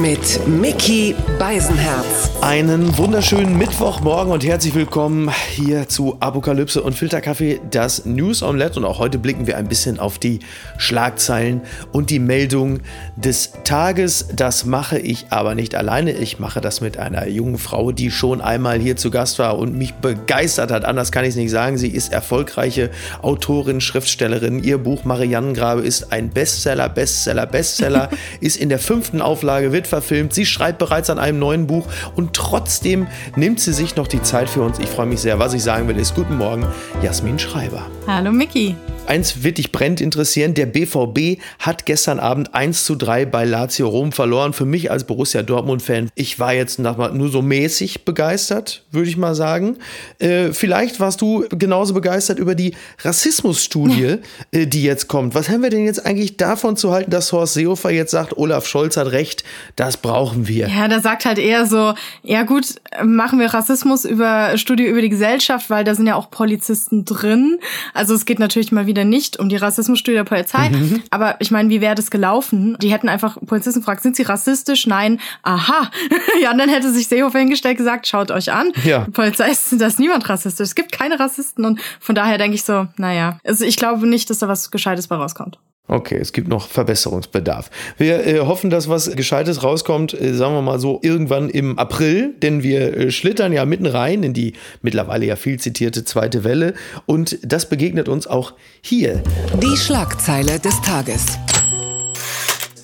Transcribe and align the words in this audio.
mit 0.00 0.46
Mickey 0.46 1.14
Beisenherz. 1.40 2.30
Einen 2.40 2.96
wunderschönen 2.96 3.58
Mittwochmorgen 3.58 4.32
und 4.32 4.44
herzlich 4.44 4.74
willkommen 4.74 5.30
hier 5.50 5.88
zu 5.88 6.16
Apokalypse 6.20 6.82
und 6.82 6.94
Filterkaffee, 6.94 7.60
das 7.68 8.06
News 8.06 8.42
Omelette. 8.42 8.78
Und 8.78 8.84
auch 8.84 9.00
heute 9.00 9.18
blicken 9.18 9.48
wir 9.48 9.56
ein 9.56 9.66
bisschen 9.66 9.98
auf 9.98 10.20
die 10.20 10.38
Schlagzeilen 10.76 11.62
und 11.90 12.10
die 12.10 12.20
Meldung 12.20 12.80
des 13.16 13.52
Tages. 13.64 14.28
Das 14.36 14.64
mache 14.64 14.98
ich 15.00 15.26
aber 15.30 15.56
nicht 15.56 15.74
alleine. 15.74 16.12
Ich 16.12 16.38
mache 16.38 16.60
das 16.60 16.80
mit 16.80 16.96
einer 16.96 17.26
jungen 17.26 17.58
Frau, 17.58 17.90
die 17.90 18.12
schon 18.12 18.40
einmal 18.40 18.78
hier 18.78 18.96
zu 18.96 19.10
Gast 19.10 19.40
war 19.40 19.58
und 19.58 19.76
mich 19.76 19.94
begeistert 19.94 20.70
hat. 20.70 20.84
Anders 20.84 21.10
kann 21.10 21.24
ich 21.24 21.30
es 21.30 21.36
nicht 21.36 21.50
sagen. 21.50 21.76
Sie 21.76 21.88
ist 21.88 22.12
erfolgreiche 22.12 22.90
Autorin, 23.20 23.80
Schriftstellerin. 23.80 24.62
Ihr 24.62 24.78
Buch 24.78 25.04
Mariannengrabe 25.04 25.82
ist 25.82 26.12
ein 26.12 26.30
Bestseller, 26.30 26.88
Bestseller, 26.88 27.46
Bestseller. 27.46 28.10
ist 28.40 28.56
in 28.56 28.68
der 28.68 28.78
fünften 28.78 29.20
Auflage, 29.20 29.72
wird 29.72 29.87
verfilmt. 29.88 30.32
Sie 30.34 30.46
schreibt 30.46 30.78
bereits 30.78 31.10
an 31.10 31.18
einem 31.18 31.38
neuen 31.38 31.66
Buch 31.66 31.86
und 32.14 32.34
trotzdem 32.34 33.06
nimmt 33.36 33.60
sie 33.60 33.72
sich 33.72 33.96
noch 33.96 34.06
die 34.06 34.22
Zeit 34.22 34.48
für 34.48 34.62
uns. 34.62 34.78
Ich 34.78 34.88
freue 34.88 35.06
mich 35.06 35.20
sehr. 35.20 35.38
Was 35.38 35.54
ich 35.54 35.62
sagen 35.62 35.88
will, 35.88 35.98
ist 35.98 36.14
guten 36.14 36.36
Morgen, 36.36 36.66
Jasmin 37.02 37.38
Schreiber. 37.38 37.86
Hallo 38.06 38.30
Mickey. 38.30 38.76
Eins 39.08 39.42
wird 39.42 39.56
dich 39.56 39.72
brennend 39.72 40.02
interessieren. 40.02 40.52
Der 40.52 40.66
BVB 40.66 41.40
hat 41.58 41.86
gestern 41.86 42.20
Abend 42.20 42.54
1 42.54 42.84
zu 42.84 42.94
3 42.94 43.24
bei 43.24 43.46
Lazio 43.46 43.88
Rom 43.88 44.12
verloren. 44.12 44.52
Für 44.52 44.66
mich 44.66 44.90
als 44.90 45.04
Borussia 45.04 45.42
Dortmund-Fan, 45.42 46.10
ich 46.14 46.38
war 46.38 46.52
jetzt 46.52 46.78
nur 46.78 47.30
so 47.30 47.40
mäßig 47.40 48.04
begeistert, 48.04 48.84
würde 48.90 49.08
ich 49.08 49.16
mal 49.16 49.34
sagen. 49.34 49.78
Äh, 50.18 50.52
vielleicht 50.52 51.00
warst 51.00 51.22
du 51.22 51.46
genauso 51.48 51.94
begeistert 51.94 52.38
über 52.38 52.54
die 52.54 52.74
Rassismusstudie, 53.02 54.16
äh, 54.50 54.66
die 54.66 54.82
jetzt 54.82 55.08
kommt. 55.08 55.34
Was 55.34 55.48
haben 55.48 55.62
wir 55.62 55.70
denn 55.70 55.86
jetzt 55.86 56.04
eigentlich 56.04 56.36
davon 56.36 56.76
zu 56.76 56.92
halten, 56.92 57.10
dass 57.10 57.32
Horst 57.32 57.54
Seehofer 57.54 57.90
jetzt 57.90 58.10
sagt, 58.10 58.36
Olaf 58.36 58.66
Scholz 58.66 58.98
hat 58.98 59.10
recht, 59.12 59.42
das 59.80 59.96
brauchen 59.96 60.48
wir? 60.48 60.68
Ja, 60.68 60.86
der 60.88 61.00
sagt 61.00 61.24
halt 61.24 61.38
eher 61.38 61.64
so, 61.64 61.94
ja 62.22 62.42
gut, 62.42 62.74
machen 63.02 63.38
wir 63.38 63.54
Rassismus 63.54 64.04
über 64.04 64.58
Studie 64.58 64.84
über 64.84 65.00
die 65.00 65.08
Gesellschaft, 65.08 65.70
weil 65.70 65.84
da 65.84 65.94
sind 65.94 66.06
ja 66.06 66.14
auch 66.14 66.30
Polizisten 66.30 67.06
drin. 67.06 67.58
Also 67.94 68.14
es 68.14 68.26
geht 68.26 68.38
natürlich 68.38 68.70
mal 68.70 68.86
wieder 68.86 68.98
wieder 68.98 69.04
nicht 69.04 69.38
um 69.38 69.48
die 69.48 69.56
Rassismusstudie 69.56 70.16
der 70.16 70.24
Polizei. 70.24 70.70
Mhm. 70.70 71.02
Aber 71.10 71.36
ich 71.38 71.50
meine, 71.50 71.68
wie 71.70 71.80
wäre 71.80 71.94
das 71.94 72.10
gelaufen? 72.10 72.76
Die 72.82 72.92
hätten 72.92 73.08
einfach 73.08 73.38
Polizisten 73.46 73.80
gefragt, 73.80 74.02
sind 74.02 74.16
sie 74.16 74.22
rassistisch? 74.22 74.86
Nein. 74.86 75.20
Aha. 75.42 75.90
ja, 76.42 76.50
und 76.50 76.58
dann 76.58 76.68
hätte 76.68 76.92
sich 76.92 77.06
Seehofer 77.06 77.38
hingestellt 77.38 77.78
gesagt, 77.78 78.06
schaut 78.06 78.30
euch 78.30 78.52
an. 78.52 78.72
Ja. 78.84 79.06
Polizei 79.12 79.50
ist, 79.50 79.80
da 79.80 79.86
ist 79.86 80.00
niemand 80.00 80.28
rassistisch. 80.28 80.68
Es 80.68 80.74
gibt 80.74 80.92
keine 80.92 81.20
Rassisten. 81.20 81.64
Und 81.64 81.80
von 82.00 82.14
daher 82.14 82.38
denke 82.38 82.56
ich 82.56 82.64
so, 82.64 82.88
naja. 82.96 83.38
Also 83.44 83.64
ich 83.64 83.76
glaube 83.76 84.06
nicht, 84.06 84.30
dass 84.30 84.38
da 84.38 84.48
was 84.48 84.70
Gescheites 84.70 85.06
bei 85.06 85.16
rauskommt. 85.16 85.58
Okay, 85.88 86.18
es 86.20 86.34
gibt 86.34 86.48
noch 86.48 86.68
Verbesserungsbedarf. 86.68 87.70
Wir 87.96 88.26
äh, 88.26 88.40
hoffen, 88.40 88.68
dass 88.68 88.90
was 88.90 89.10
Gescheites 89.16 89.62
rauskommt, 89.62 90.12
äh, 90.12 90.34
sagen 90.34 90.54
wir 90.54 90.60
mal 90.60 90.78
so, 90.78 91.00
irgendwann 91.02 91.48
im 91.48 91.78
April, 91.78 92.34
denn 92.42 92.62
wir 92.62 92.94
äh, 92.94 93.10
schlittern 93.10 93.54
ja 93.54 93.64
mitten 93.64 93.86
rein 93.86 94.22
in 94.22 94.34
die 94.34 94.52
mittlerweile 94.82 95.24
ja 95.24 95.36
viel 95.36 95.58
zitierte 95.58 96.04
zweite 96.04 96.44
Welle 96.44 96.74
und 97.06 97.38
das 97.42 97.70
begegnet 97.70 98.08
uns 98.08 98.26
auch 98.26 98.52
hier. 98.82 99.22
Die 99.62 99.76
Schlagzeile 99.78 100.60
des 100.60 100.78
Tages 100.82 101.38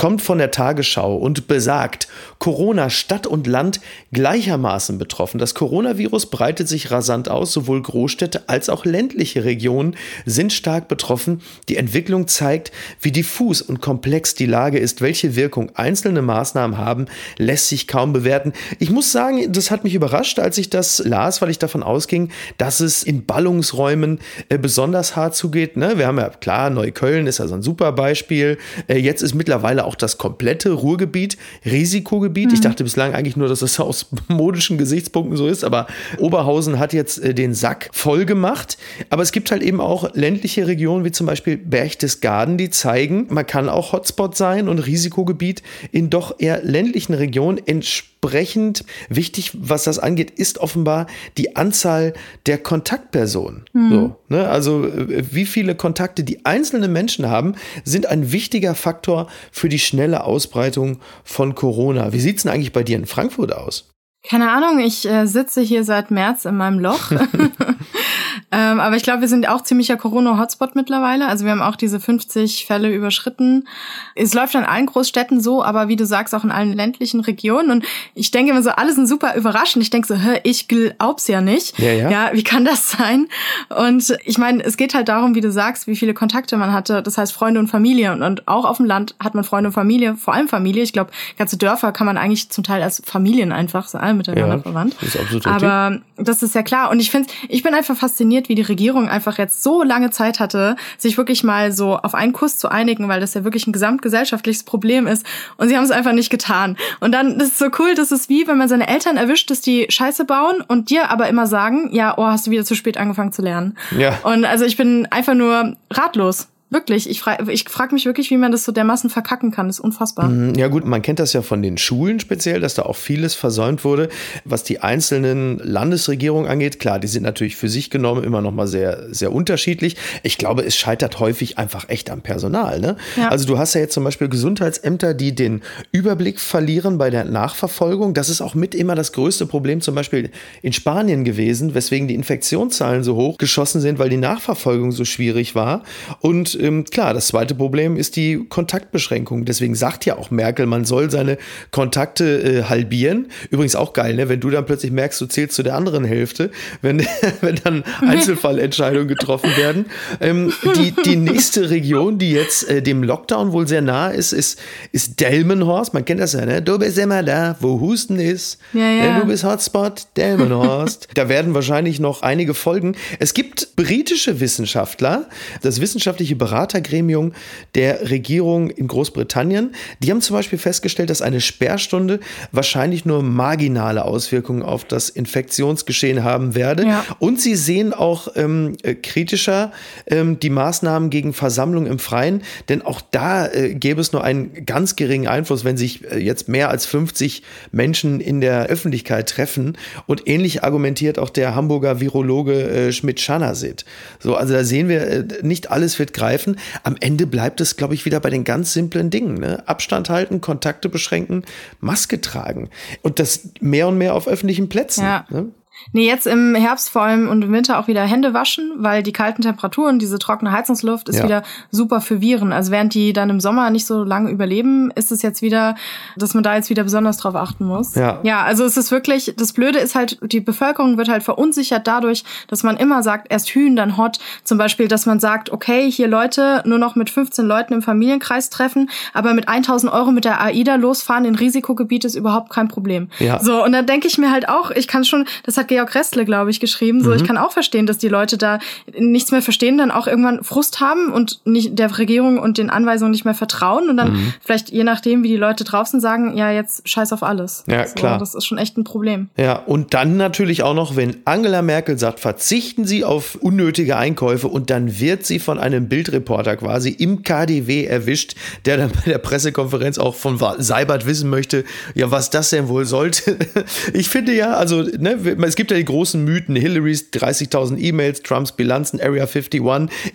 kommt 0.05 0.21
von 0.21 0.37
der 0.37 0.51
Tagesschau 0.51 1.17
und 1.17 1.47
besagt, 1.49 2.09
Corona 2.39 2.91
Stadt 2.91 3.27
und 3.27 3.47
Land 3.47 3.81
gleichermaßen 4.13 4.99
betroffen. 4.99 5.39
Das 5.39 5.55
Coronavirus 5.55 6.27
breitet 6.27 6.69
sich 6.69 6.91
rasant 6.91 7.31
aus, 7.31 7.55
sowohl 7.55 7.81
Großstädte 7.81 8.51
als 8.51 8.69
auch 8.69 8.85
ländliche 8.85 9.45
Regionen 9.45 9.97
sind 10.27 10.53
stark 10.53 10.89
betroffen. 10.89 11.41
Die 11.71 11.79
Entwicklung 11.79 12.29
zeigt, 12.29 12.71
wie 13.01 13.13
diffus 13.13 13.63
und 13.63 13.81
komplex 13.81 14.35
die 14.35 14.45
Lage 14.45 14.79
ist. 14.79 15.01
Welche 15.01 15.37
Wirkung 15.37 15.75
einzelne 15.75 16.21
Maßnahmen 16.21 16.77
haben, 16.77 17.07
lässt 17.39 17.71
sich 17.71 17.89
kaum 17.89 18.13
bewerten. 18.13 18.53
Ich 18.79 18.91
muss 18.91 19.11
sagen, 19.11 19.51
das 19.55 19.71
hat 19.71 19.85
mich 19.85 19.95
überrascht, 19.95 20.39
als 20.39 20.59
ich 20.59 20.69
das 20.69 20.99
las, 20.99 21.41
weil 21.41 21.49
ich 21.49 21.59
davon 21.59 21.83
ausging, 21.83 22.29
dass 22.59 22.81
es 22.81 23.05
in 23.05 23.25
Ballungsräumen 23.25 24.19
äh, 24.51 24.59
besonders 24.59 25.17
hart 25.17 25.35
zugeht. 25.35 25.79
Ne? 25.79 25.97
Wir 25.97 26.09
haben 26.09 26.19
ja 26.19 26.29
klar, 26.29 26.69
Neukölln 26.69 27.27
ist 27.27 27.41
also 27.41 27.55
ein 27.55 27.63
super 27.63 27.93
Beispiel. 27.93 28.59
Äh, 28.87 28.99
jetzt 28.99 29.23
ist 29.23 29.35
mittlerweile 29.35 29.87
auch 29.87 29.94
das 29.95 30.19
komplette 30.19 30.73
Ruhrgebiet 30.73 31.39
Risikogebiet 31.65 32.35
Gebiet. 32.35 32.49
Mhm. 32.49 32.55
Ich 32.55 32.61
dachte 32.61 32.85
bislang 32.85 33.15
eigentlich 33.15 33.37
nur, 33.37 33.49
dass 33.49 33.61
das 33.61 33.79
aus 33.81 34.07
modischen 34.29 34.77
Gesichtspunkten 34.77 35.37
so 35.37 35.47
ist, 35.47 35.65
aber 35.65 35.87
Oberhausen 36.19 36.79
hat 36.79 36.93
jetzt 36.93 37.19
äh, 37.19 37.35
den 37.35 37.55
Sack 37.55 37.91
voll 37.93 38.25
gemacht. 38.25 38.77
Aber 39.11 39.23
es 39.23 39.33
gibt 39.33 39.51
halt 39.51 39.63
eben 39.63 39.81
auch 39.81 40.15
ländliche 40.15 40.67
Regionen 40.67 41.05
wie 41.05 41.13
zum 41.13 41.27
Beispiel 41.27 41.57
Berchtesgaden, 41.57 42.59
die 42.59 42.71
zeigen, 42.71 43.27
man 43.31 43.47
kann 43.47 43.69
auch 43.69 43.93
Hotspot 43.93 44.37
sein 44.37 44.69
und 44.69 44.81
Risikogebiet 44.81 45.63
in 45.93 46.11
doch 46.11 46.35
eher 46.39 46.63
ländlichen 46.63 47.15
Regionen 47.15 47.61
entsprechend 47.65 48.85
wichtig, 49.09 49.53
was 49.55 49.85
das 49.85 49.99
angeht, 49.99 50.31
ist 50.31 50.59
offenbar 50.59 51.07
die 51.37 51.57
Anzahl 51.57 52.15
der 52.47 52.59
Kontaktpersonen. 52.59 53.65
Mhm. 53.73 53.91
So, 53.91 54.17
ne? 54.29 54.49
Also 54.49 54.87
äh, 54.87 55.25
wie 55.31 55.45
viele 55.45 55.75
Kontakte 55.75 56.25
die 56.25 56.45
einzelnen 56.45 56.93
Menschen 56.93 57.29
haben, 57.29 57.55
sind 57.85 58.07
ein 58.07 58.33
wichtiger 58.33 58.75
Faktor 58.75 59.29
für 59.53 59.69
die 59.69 59.79
schnelle 59.85 60.25
Ausbreitung 60.25 60.99
von 61.25 61.55
Corona. 61.55 62.13
Wie 62.13 62.21
sieht 62.21 62.39
es 62.39 62.43
denn 62.43 62.53
eigentlich 62.53 62.73
bei 62.73 62.83
dir 62.83 62.97
in 62.97 63.07
Frankfurt 63.07 63.53
aus? 63.53 63.94
Keine 64.27 64.51
Ahnung, 64.51 64.79
ich 64.79 65.07
äh, 65.07 65.27
sitze 65.27 65.61
hier 65.61 65.85
seit 65.85 66.11
März 66.11 66.47
in 66.47 66.57
meinem 66.57 66.79
Loch. 66.79 67.11
ähm, 68.51 68.81
aber 68.81 68.97
ich 68.97 69.03
glaube, 69.03 69.21
wir 69.21 69.29
sind 69.29 69.47
auch 69.47 69.63
ziemlicher 69.63 69.99
Corona-Hotspot 69.99 70.75
mittlerweile. 70.75 71.29
Also 71.29 71.45
wir 71.45 71.53
haben 71.53 71.61
auch 71.61 71.77
diese 71.77 72.01
50 72.01 72.65
Fälle 72.65 72.91
überschritten. 72.91 73.69
Es 74.15 74.33
läuft 74.33 74.57
an 74.57 74.65
allen 74.65 74.87
Großstädten 74.87 75.43
so, 75.43 75.63
aber 75.63 75.89
wie 75.89 75.97
du 75.97 76.07
sagst, 76.07 76.35
auch 76.35 76.43
in 76.43 76.51
allen 76.51 76.73
ländlichen 76.73 77.21
Regionen. 77.21 77.71
Und 77.71 77.85
ich 78.15 78.31
denke 78.31 78.53
immer 78.53 78.63
so, 78.63 78.71
alle 78.71 78.95
sind 78.95 79.07
super 79.09 79.35
überraschend. 79.35 79.83
Ich 79.83 79.91
denke 79.91 80.09
so, 80.09 80.15
hä, 80.15 80.41
ich 80.45 80.69
glaub's 80.69 81.29
ja 81.29 81.43
nicht. 81.43 81.79
Ja, 81.79 81.93
ja. 81.93 82.11
ja, 82.11 82.31
wie 82.33 82.45
kann 82.45 82.65
das 82.65 82.93
sein? 82.93 83.27
Und 83.69 84.17
ich 84.25 84.39
meine, 84.39 84.65
es 84.65 84.79
geht 84.79 84.95
halt 84.95 85.09
darum, 85.09 85.35
wie 85.35 85.43
du 85.43 85.53
sagst, 85.53 85.87
wie 85.87 85.97
viele 85.97 86.15
Kontakte 86.15 86.57
man 86.57 86.73
hatte. 86.73 87.03
Das 87.03 87.19
heißt 87.19 87.35
Freunde 87.35 87.61
und 87.61 87.69
Familie. 87.69 88.13
Und, 88.13 88.23
und 88.23 88.49
auch 88.49 88.65
auf 88.65 88.79
dem 88.79 88.87
Land 88.87 89.17
hat 89.23 89.35
man 89.35 89.45
Freunde 89.45 89.69
und 89.69 89.75
Familie, 89.75 90.17
vor 90.17 90.33
allem 90.33 90.49
Familie. 90.49 90.83
Ich 90.83 90.95
glaube, 90.95 91.11
ganze 91.37 91.59
Dörfer 91.59 91.93
kann 91.93 92.07
man 92.07 92.17
eigentlich 92.17 92.49
zum 92.49 92.65
Teil 92.65 92.83
als 92.83 93.03
Familien 93.05 93.53
einfach 93.53 93.87
miteinander 94.15 94.57
ja, 94.57 94.63
verwandt. 94.63 94.97
Das 95.01 95.15
ist 95.15 95.21
absolut 95.21 95.47
Aber 95.47 95.91
richtig. 95.91 96.25
das 96.27 96.43
ist 96.43 96.55
ja 96.55 96.63
klar. 96.63 96.91
Und 96.91 97.01
ich 97.01 97.11
finde, 97.11 97.29
ich 97.49 97.63
bin 97.63 97.75
einfach 97.75 97.97
fasziniert, 97.97 98.49
wie 98.49 98.55
die 98.55 98.63
Regierung 98.63 99.09
einfach 99.09 99.39
jetzt 99.39 99.63
so 99.63 99.83
lange 99.83 100.11
Zeit 100.11 100.41
hatte, 100.41 100.77
sich 100.99 101.17
wirklich 101.17 101.45
mal 101.45 101.73
so 101.73 101.97
auf 101.97 102.15
einen 102.15 102.33
Kurs 102.33 102.57
zu 102.57 102.69
einigen, 102.69 103.09
weil 103.09 103.21
das 103.21 103.35
ja 103.35 103.45
wirklich 103.45 103.67
ein 103.67 103.73
gesamtgesellschaftliches 103.73 104.65
Problem 104.65 105.07
ist. 105.07 105.27
Und 105.57 105.69
sie 105.69 105.77
haben 105.77 105.85
es 105.85 105.91
einfach 105.91 106.13
nicht 106.13 106.31
getan. 106.31 106.77
Und 107.01 107.13
dann 107.13 107.39
das 107.39 107.49
ist 107.49 107.59
so 107.59 107.67
cool, 107.79 107.95
das 107.95 108.13
ist 108.13 108.29
wie, 108.29 108.47
wenn 108.47 108.59
man 108.59 108.69
seine 108.69 108.89
Eltern 108.89 109.17
erwischt, 109.17 109.51
dass 109.51 109.61
die 109.61 109.87
Scheiße 109.89 110.25
bauen 110.25 110.63
und 110.67 110.91
dir 110.91 111.11
aber 111.11 111.29
immer 111.29 111.47
sagen, 111.47 111.91
ja, 111.93 112.17
oh, 112.17 112.25
hast 112.25 112.47
du 112.47 112.51
wieder 112.51 112.65
zu 112.65 112.75
spät 112.75 112.97
angefangen 112.97 113.33
zu 113.33 113.43
lernen. 113.43 113.77
Ja. 113.97 114.19
Und 114.23 114.45
also 114.45 114.65
ich 114.65 114.77
bin 114.77 115.07
einfach 115.11 115.35
nur 115.35 115.77
ratlos. 115.91 116.49
Wirklich, 116.75 117.09
ich 117.09 117.21
frage 117.21 117.53
ich 117.53 117.69
frag 117.69 117.93
mich 117.93 118.05
wirklich, 118.05 118.31
wie 118.31 118.37
man 118.37 118.51
das 118.51 118.65
so 118.65 118.73
dermaßen 118.73 119.09
verkacken 119.09 119.53
kann. 119.53 119.69
Das 119.69 119.77
ist 119.77 119.81
unfassbar. 119.81 120.29
Mhm, 120.29 120.57
ja 120.57 120.67
gut, 120.67 120.85
man 120.85 121.03
kennt 121.03 121.21
das 121.21 121.33
ja 121.33 121.41
von 121.43 121.63
den 121.63 121.79
Schulen 121.79 122.19
speziell, 122.19 122.59
dass 122.59 122.75
da 122.75 122.83
auch 122.83 122.97
vieles 122.97 123.37
versäumt 123.37 123.85
wurde. 123.85 124.09
Was 124.45 124.65
die 124.65 124.81
einzelnen 124.81 125.59
Landesregierungen 125.61 126.51
angeht, 126.51 126.81
klar, 126.81 126.99
die 126.99 127.07
sind 127.07 127.23
natürlich 127.23 127.55
für 127.55 127.69
sich 127.69 127.91
genommen 127.91 128.25
immer 128.25 128.41
noch 128.41 128.51
mal 128.51 128.67
sehr, 128.67 129.15
sehr 129.15 129.33
unterschiedlich. 129.33 129.97
Ich 130.25 130.37
glaube, 130.37 130.65
es 130.65 130.75
scheitert 130.75 131.21
häufig 131.21 131.59
einfach 131.59 131.89
echt 131.89 132.11
am 132.11 132.23
Personal. 132.23 132.81
Ne? 132.81 132.97
Ja. 133.15 133.29
Also 133.29 133.47
du 133.47 133.57
hast 133.57 133.75
ja 133.75 133.81
jetzt 133.81 133.95
zum 133.95 134.03
Beispiel 134.03 134.29
Gesundheitsämter, 134.29 135.15
die 135.15 135.33
den 135.33 135.63
Überblick 135.93 136.41
verlieren 136.41 136.99
bei 136.99 137.09
der 137.09 137.25
Nachverfolgung. 137.25 138.15
Das 138.15 138.29
ist 138.29 138.41
auch 138.41 138.57
mit 138.57 138.75
immer 138.75 138.97
das 138.97 139.13
größte 139.13 139.47
Problem 139.47 139.81
zum 139.81 139.95
Beispiel 139.95 140.31
in 140.61 140.73
Spanien 140.73 141.23
gewesen, 141.23 141.73
weswegen 141.77 142.09
die 142.09 142.17
Infektionszahlen 142.17 143.05
so 143.05 143.15
hoch 143.15 143.39
geschossen 143.39 143.81
sind, 143.81 144.01
weil 144.01 144.09
die 144.09 144.17
Nachverfolgung 144.17 144.91
so 144.91 145.05
schwierig 145.05 145.55
war. 145.55 145.85
Und 146.19 146.64
ähm, 146.65 146.85
klar, 146.85 147.13
das 147.13 147.29
zweite 147.29 147.55
Problem 147.55 147.97
ist 147.97 148.17
die 148.17 148.47
Kontaktbeschränkung. 148.49 149.45
Deswegen 149.45 149.75
sagt 149.75 150.07
ja 150.07 150.17
auch 150.17 150.31
Merkel, 150.31 150.65
man 150.65 150.87
soll 150.87 151.11
seine 151.11 151.37
Kontakte 151.71 152.25
äh, 152.25 152.63
halbieren. 152.65 153.29
Übrigens 153.51 153.77
auch 153.77 153.93
geil, 153.93 154.15
ne? 154.15 154.31
wenn 154.31 154.41
du 154.41 154.49
dann 154.49 154.65
plötzlich 154.65 154.91
merkst, 154.91 155.21
du 155.21 155.27
zählst 155.27 155.57
zu 155.57 155.63
der 155.63 155.75
anderen 155.75 156.05
Hälfte, 156.05 156.51
wenn, 156.81 157.07
wenn 157.43 157.57
dann 157.63 157.85
Einzelfallentscheidungen 158.01 159.09
getroffen 159.09 159.55
werden. 159.57 159.87
Ähm, 160.21 160.53
die, 160.77 160.95
die 161.05 161.17
nächste 161.17 161.69
Region, 161.69 162.19
die 162.19 162.33
jetzt 162.33 162.69
äh, 162.69 162.81
dem 162.81 163.03
Lockdown 163.03 163.53
wohl 163.53 163.69
sehr 163.69 163.83
nah 163.83 164.09
ist, 164.09 164.33
ist, 164.33 164.59
ist 164.93 165.21
Delmenhorst. 165.21 165.93
Man 165.93 166.05
kennt 166.05 166.21
das 166.21 166.33
ja, 166.33 166.47
ne? 166.47 166.63
Du 166.63 166.79
bist 166.79 166.97
immer 166.97 167.23
da, 167.23 167.57
wo 167.61 167.79
Husten 167.81 168.19
ist. 168.19 168.59
Ja, 168.73 168.91
ja. 168.91 169.21
Du 169.21 169.27
bist 169.27 169.45
Hotspot, 169.45 170.07
Delmenhorst. 170.17 171.09
da 171.15 171.29
werden 171.29 171.53
wahrscheinlich 171.53 172.01
noch 172.01 172.23
einige 172.23 172.55
Folgen. 172.55 172.97
Es 173.19 173.35
gibt 173.35 173.77
britische 173.77 174.41
Wissenschaftler, 174.41 175.29
das 175.61 175.81
wissenschaftliche 175.83 176.37
Bereich 176.37 176.54
Beratergremium 176.55 177.33
der 177.75 178.11
Regierung 178.11 178.71
in 178.71 178.87
Großbritannien. 178.87 179.75
Die 179.99 180.11
haben 180.13 180.21
zum 180.21 180.37
Beispiel 180.37 180.59
festgestellt, 180.59 181.11
dass 181.11 181.21
eine 181.21 181.41
Sperrstunde 181.41 182.21
wahrscheinlich 182.53 183.05
nur 183.05 183.25
marginale 183.25 184.05
Auswirkungen 184.05 184.63
auf 184.63 184.85
das 184.85 185.09
Infektionsgeschehen 185.09 186.23
haben 186.23 186.55
werde. 186.55 186.87
Ja. 186.87 187.05
Und 187.19 187.41
sie 187.41 187.57
sehen 187.57 187.93
auch 187.93 188.29
ähm, 188.37 188.77
äh, 188.85 188.95
kritischer 188.95 189.73
ähm, 190.07 190.39
die 190.39 190.51
Maßnahmen 190.51 191.11
gegen 191.11 191.33
Versammlungen 191.33 191.91
im 191.91 191.99
Freien, 191.99 192.43
denn 192.69 192.83
auch 192.83 193.01
da 193.01 193.49
äh, 193.49 193.75
gäbe 193.75 194.01
es 194.01 194.13
nur 194.13 194.23
einen 194.23 194.65
ganz 194.65 194.95
geringen 194.95 195.27
Einfluss, 195.27 195.65
wenn 195.65 195.77
sich 195.77 196.09
äh, 196.09 196.19
jetzt 196.19 196.49
mehr 196.49 196.69
als 196.69 196.87
50 196.87 197.43
Menschen 197.73 198.21
in 198.21 198.41
der 198.41 198.67
Öffentlichkeit 198.67 199.29
treffen. 199.29 199.77
Und 200.07 200.29
ähnlich 200.29 200.63
argumentiert 200.63 201.19
auch 201.19 201.31
der 201.31 201.57
Hamburger 201.57 201.99
Virologe 202.01 202.53
äh, 202.53 202.93
Schmidt-Schanasit. 202.93 203.85
So, 204.21 204.37
also 204.37 204.55
da 204.55 204.63
sehen 204.63 204.89
wir, 204.89 205.03
äh, 205.03 205.25
nicht 205.43 205.73
alles 205.73 205.99
wird 205.99 206.13
greifen. 206.13 206.44
Am 206.83 206.97
Ende 207.01 207.27
bleibt 207.27 207.61
es, 207.61 207.77
glaube 207.77 207.95
ich, 207.95 208.05
wieder 208.05 208.21
bei 208.21 208.31
den 208.31 208.45
ganz 208.45 208.73
simplen 208.73 209.11
Dingen. 209.11 209.35
Ne? 209.35 209.67
Abstand 209.67 210.11
halten, 210.11 210.41
Kontakte 210.41 210.89
beschränken, 210.89 211.45
Maske 211.81 212.21
tragen. 212.21 212.71
Und 213.03 213.19
das 213.19 213.49
mehr 213.61 213.89
und 213.89 213.99
mehr 213.99 214.15
auf 214.15 214.29
öffentlichen 214.29 214.69
Plätzen. 214.69 215.05
Ja. 215.05 215.27
Ne? 215.31 215.51
Nee, 215.93 216.07
jetzt 216.07 216.27
im 216.27 216.55
Herbst 216.55 216.91
vor 216.91 217.03
allem 217.03 217.29
und 217.29 217.43
im 217.43 217.53
Winter 217.53 217.79
auch 217.79 217.89
wieder 217.89 218.03
Hände 218.03 218.35
waschen, 218.35 218.73
weil 218.79 219.03
die 219.03 219.13
kalten 219.13 219.43
Temperaturen, 219.43 219.99
diese 219.99 220.19
trockene 220.19 220.53
Heizungsluft 220.53 221.09
ist 221.09 221.19
ja. 221.19 221.25
wieder 221.25 221.43
super 221.71 222.01
für 222.01 222.21
Viren. 222.21 222.53
Also 222.53 222.73
während 222.73 222.95
die 222.95 223.13
dann 223.13 223.31
im 223.31 223.41
Sommer 223.41 223.71
nicht 223.71 223.87
so 223.87 224.05
lange 224.05 224.31
überleben, 224.31 224.91
ist 224.95 225.13
es 225.13 225.23
jetzt 225.23 225.43
wieder, 225.43 225.75
dass 226.17 226.35
man 226.35 226.43
da 226.43 226.55
jetzt 226.55 226.71
wieder 226.71 226.85
besonders 226.85 227.19
drauf 227.19 227.35
achten 227.35 227.65
muss. 227.65 227.95
Ja, 227.95 228.21
ja 228.23 228.43
also 228.43 228.65
es 228.65 228.77
ist 228.77 228.91
wirklich, 228.91 229.35
das 229.37 229.53
Blöde 229.53 229.79
ist 229.79 229.95
halt, 229.95 230.19
die 230.23 230.41
Bevölkerung 230.41 230.97
wird 230.97 231.09
halt 231.09 231.23
verunsichert 231.23 231.87
dadurch, 231.87 232.25
dass 232.49 232.63
man 232.63 232.77
immer 232.77 233.03
sagt, 233.03 233.31
erst 233.31 233.51
Hühn, 233.51 233.77
dann 233.77 233.97
Hot. 233.97 234.19
Zum 234.45 234.59
Beispiel, 234.59 234.89
dass 234.89 235.07
man 235.07 235.21
sagt, 235.21 235.51
okay, 235.51 235.91
hier 235.91 236.09
Leute 236.09 236.63
nur 236.65 236.79
noch 236.79 236.97
mit 236.97 237.11
15 237.11 237.45
Leuten 237.45 237.75
im 237.75 237.83
Familienkreis 237.83 238.51
treffen, 238.51 238.91
aber 239.13 239.35
mit 239.35 239.49
1000 239.49 239.93
Euro 239.93 240.13
mit 240.13 240.25
der 240.25 240.41
AIDA 240.41 240.77
losfahren 240.77 241.25
in 241.25 241.35
Risikogebiet 241.35 242.05
ist 242.05 242.15
überhaupt 242.15 242.51
kein 242.51 242.69
Problem. 242.69 243.09
Ja. 243.19 243.41
So, 243.41 243.63
und 243.65 243.73
da 243.73 243.83
denke 243.83 244.07
ich 244.07 244.19
mir 244.19 244.31
halt 244.31 244.49
auch, 244.49 244.71
ich 244.71 244.89
kann 244.89 245.05
schon, 245.05 245.27
das 245.45 245.57
hat 245.57 245.64
Georg 245.69 245.95
Restle, 245.95 246.25
glaube 246.25 246.51
ich, 246.51 246.61
geschrieben. 246.61 247.03
So, 247.03 247.11
mhm. 247.11 247.17
ich 247.17 247.25
kann 247.25 247.37
auch 247.37 247.53
verstehen, 247.53 247.87
dass 247.87 247.99
die 247.99 248.09
Leute 248.09 248.39
da 248.39 248.59
nichts 248.99 249.31
mehr 249.31 249.43
verstehen, 249.43 249.79
dann 249.79 249.91
auch 249.91 250.07
irgendwann 250.07 250.43
Frust 250.45 250.81
haben 250.81 251.13
und 251.13 251.41
nicht 251.45 251.79
der 251.79 251.97
Regierung 251.99 252.39
und 252.39 252.59
den 252.59 252.71
Anweisungen 252.71 253.11
nicht 253.11 253.25
mehr 253.25 253.35
vertrauen 253.35 253.89
und 253.89 253.97
dann 253.97 254.13
mhm. 254.13 254.35
vielleicht 254.41 254.71
je 254.71 254.85
nachdem, 254.85 255.23
wie 255.23 255.29
die 255.29 255.37
Leute 255.37 255.65
draußen 255.65 256.01
sagen, 256.01 256.37
ja, 256.37 256.51
jetzt 256.51 256.89
scheiß 256.89 257.13
auf 257.13 257.23
alles. 257.23 257.65
Ja, 257.67 257.87
so, 257.87 257.95
klar. 257.95 258.19
Das 258.19 258.35
ist 258.35 258.45
schon 258.45 258.59
echt 258.59 258.77
ein 258.77 258.85
Problem. 258.85 259.29
Ja, 259.37 259.57
und 259.57 259.95
dann 259.95 260.17
natürlich 260.17 260.63
auch 260.63 260.75
noch, 260.75 260.97
wenn 260.97 261.17
Angela 261.25 261.63
Merkel 261.63 261.99
sagt, 261.99 262.21
verzichten 262.21 262.85
Sie 262.85 263.05
auf 263.05 263.37
unnötige 263.37 263.97
Einkäufe 263.97 264.49
und 264.49 264.71
dann 264.71 265.01
wird 265.01 265.25
sie 265.25 265.39
von 265.39 265.59
einem 265.59 265.89
Bildreporter 265.89 266.57
quasi 266.57 266.91
im 266.91 267.23
KDW 267.23 267.85
erwischt, 267.85 268.35
der 268.65 268.77
dann 268.77 268.91
bei 268.91 269.11
der 269.11 269.19
Pressekonferenz 269.19 269.99
auch 269.99 270.15
von 270.15 270.39
Seibert 270.59 271.07
wissen 271.07 271.31
möchte, 271.31 271.65
ja, 271.95 272.11
was 272.11 272.31
das 272.31 272.51
denn 272.51 272.69
wohl 272.69 272.85
sollte. 272.85 273.37
Ich 273.93 274.09
finde 274.09 274.35
ja, 274.35 274.55
also, 274.55 274.83
ne, 274.83 275.19
es 275.55 275.57
gibt 275.57 275.71
ja 275.71 275.77
die 275.77 275.85
großen 275.85 276.25
Mythen, 276.25 276.57
Hillarys 276.57 277.13
30.000 277.13 277.79
E-Mails, 277.79 278.23
Trumps 278.25 278.51
Bilanzen, 278.51 279.01
Area 279.01 279.23
51. 279.23 279.63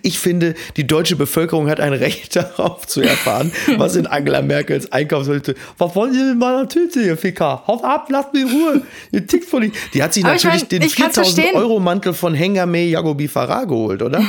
Ich 0.02 0.18
finde, 0.18 0.54
die 0.76 0.86
deutsche 0.86 1.16
Bevölkerung 1.16 1.66
hat 1.70 1.80
ein 1.80 1.94
Recht 1.94 2.36
darauf 2.36 2.86
zu 2.86 3.00
erfahren, 3.00 3.50
was 3.78 3.96
in 3.96 4.06
Angela 4.06 4.42
Merkels 4.42 4.92
Einkaufsliste. 4.92 5.54
Was 5.78 5.96
wollen 5.96 6.12
Sie 6.12 6.22
mit 6.22 6.38
meiner 6.38 6.68
Tüte 6.68 7.00
hier, 7.00 7.16
Ficker? 7.16 7.62
Haut 7.66 7.82
ab, 7.84 8.08
lasst 8.10 8.34
mich 8.34 8.42
in 8.42 8.48
Ruhe. 8.50 8.82
Ihr 9.12 9.26
tickt 9.26 9.46
von 9.46 9.62
nicht. 9.62 9.74
Die 9.94 10.02
hat 10.02 10.12
sich 10.12 10.24
natürlich 10.24 10.64
ich 10.64 10.70
mein, 10.70 10.80
den 10.80 10.90
4000 10.90 11.54
Euro 11.54 11.80
Mantel 11.80 12.12
von 12.12 12.34
Hengame 12.34 12.84
Jagobi 12.84 13.26
Farah 13.26 13.64
geholt, 13.64 14.02
oder? 14.02 14.22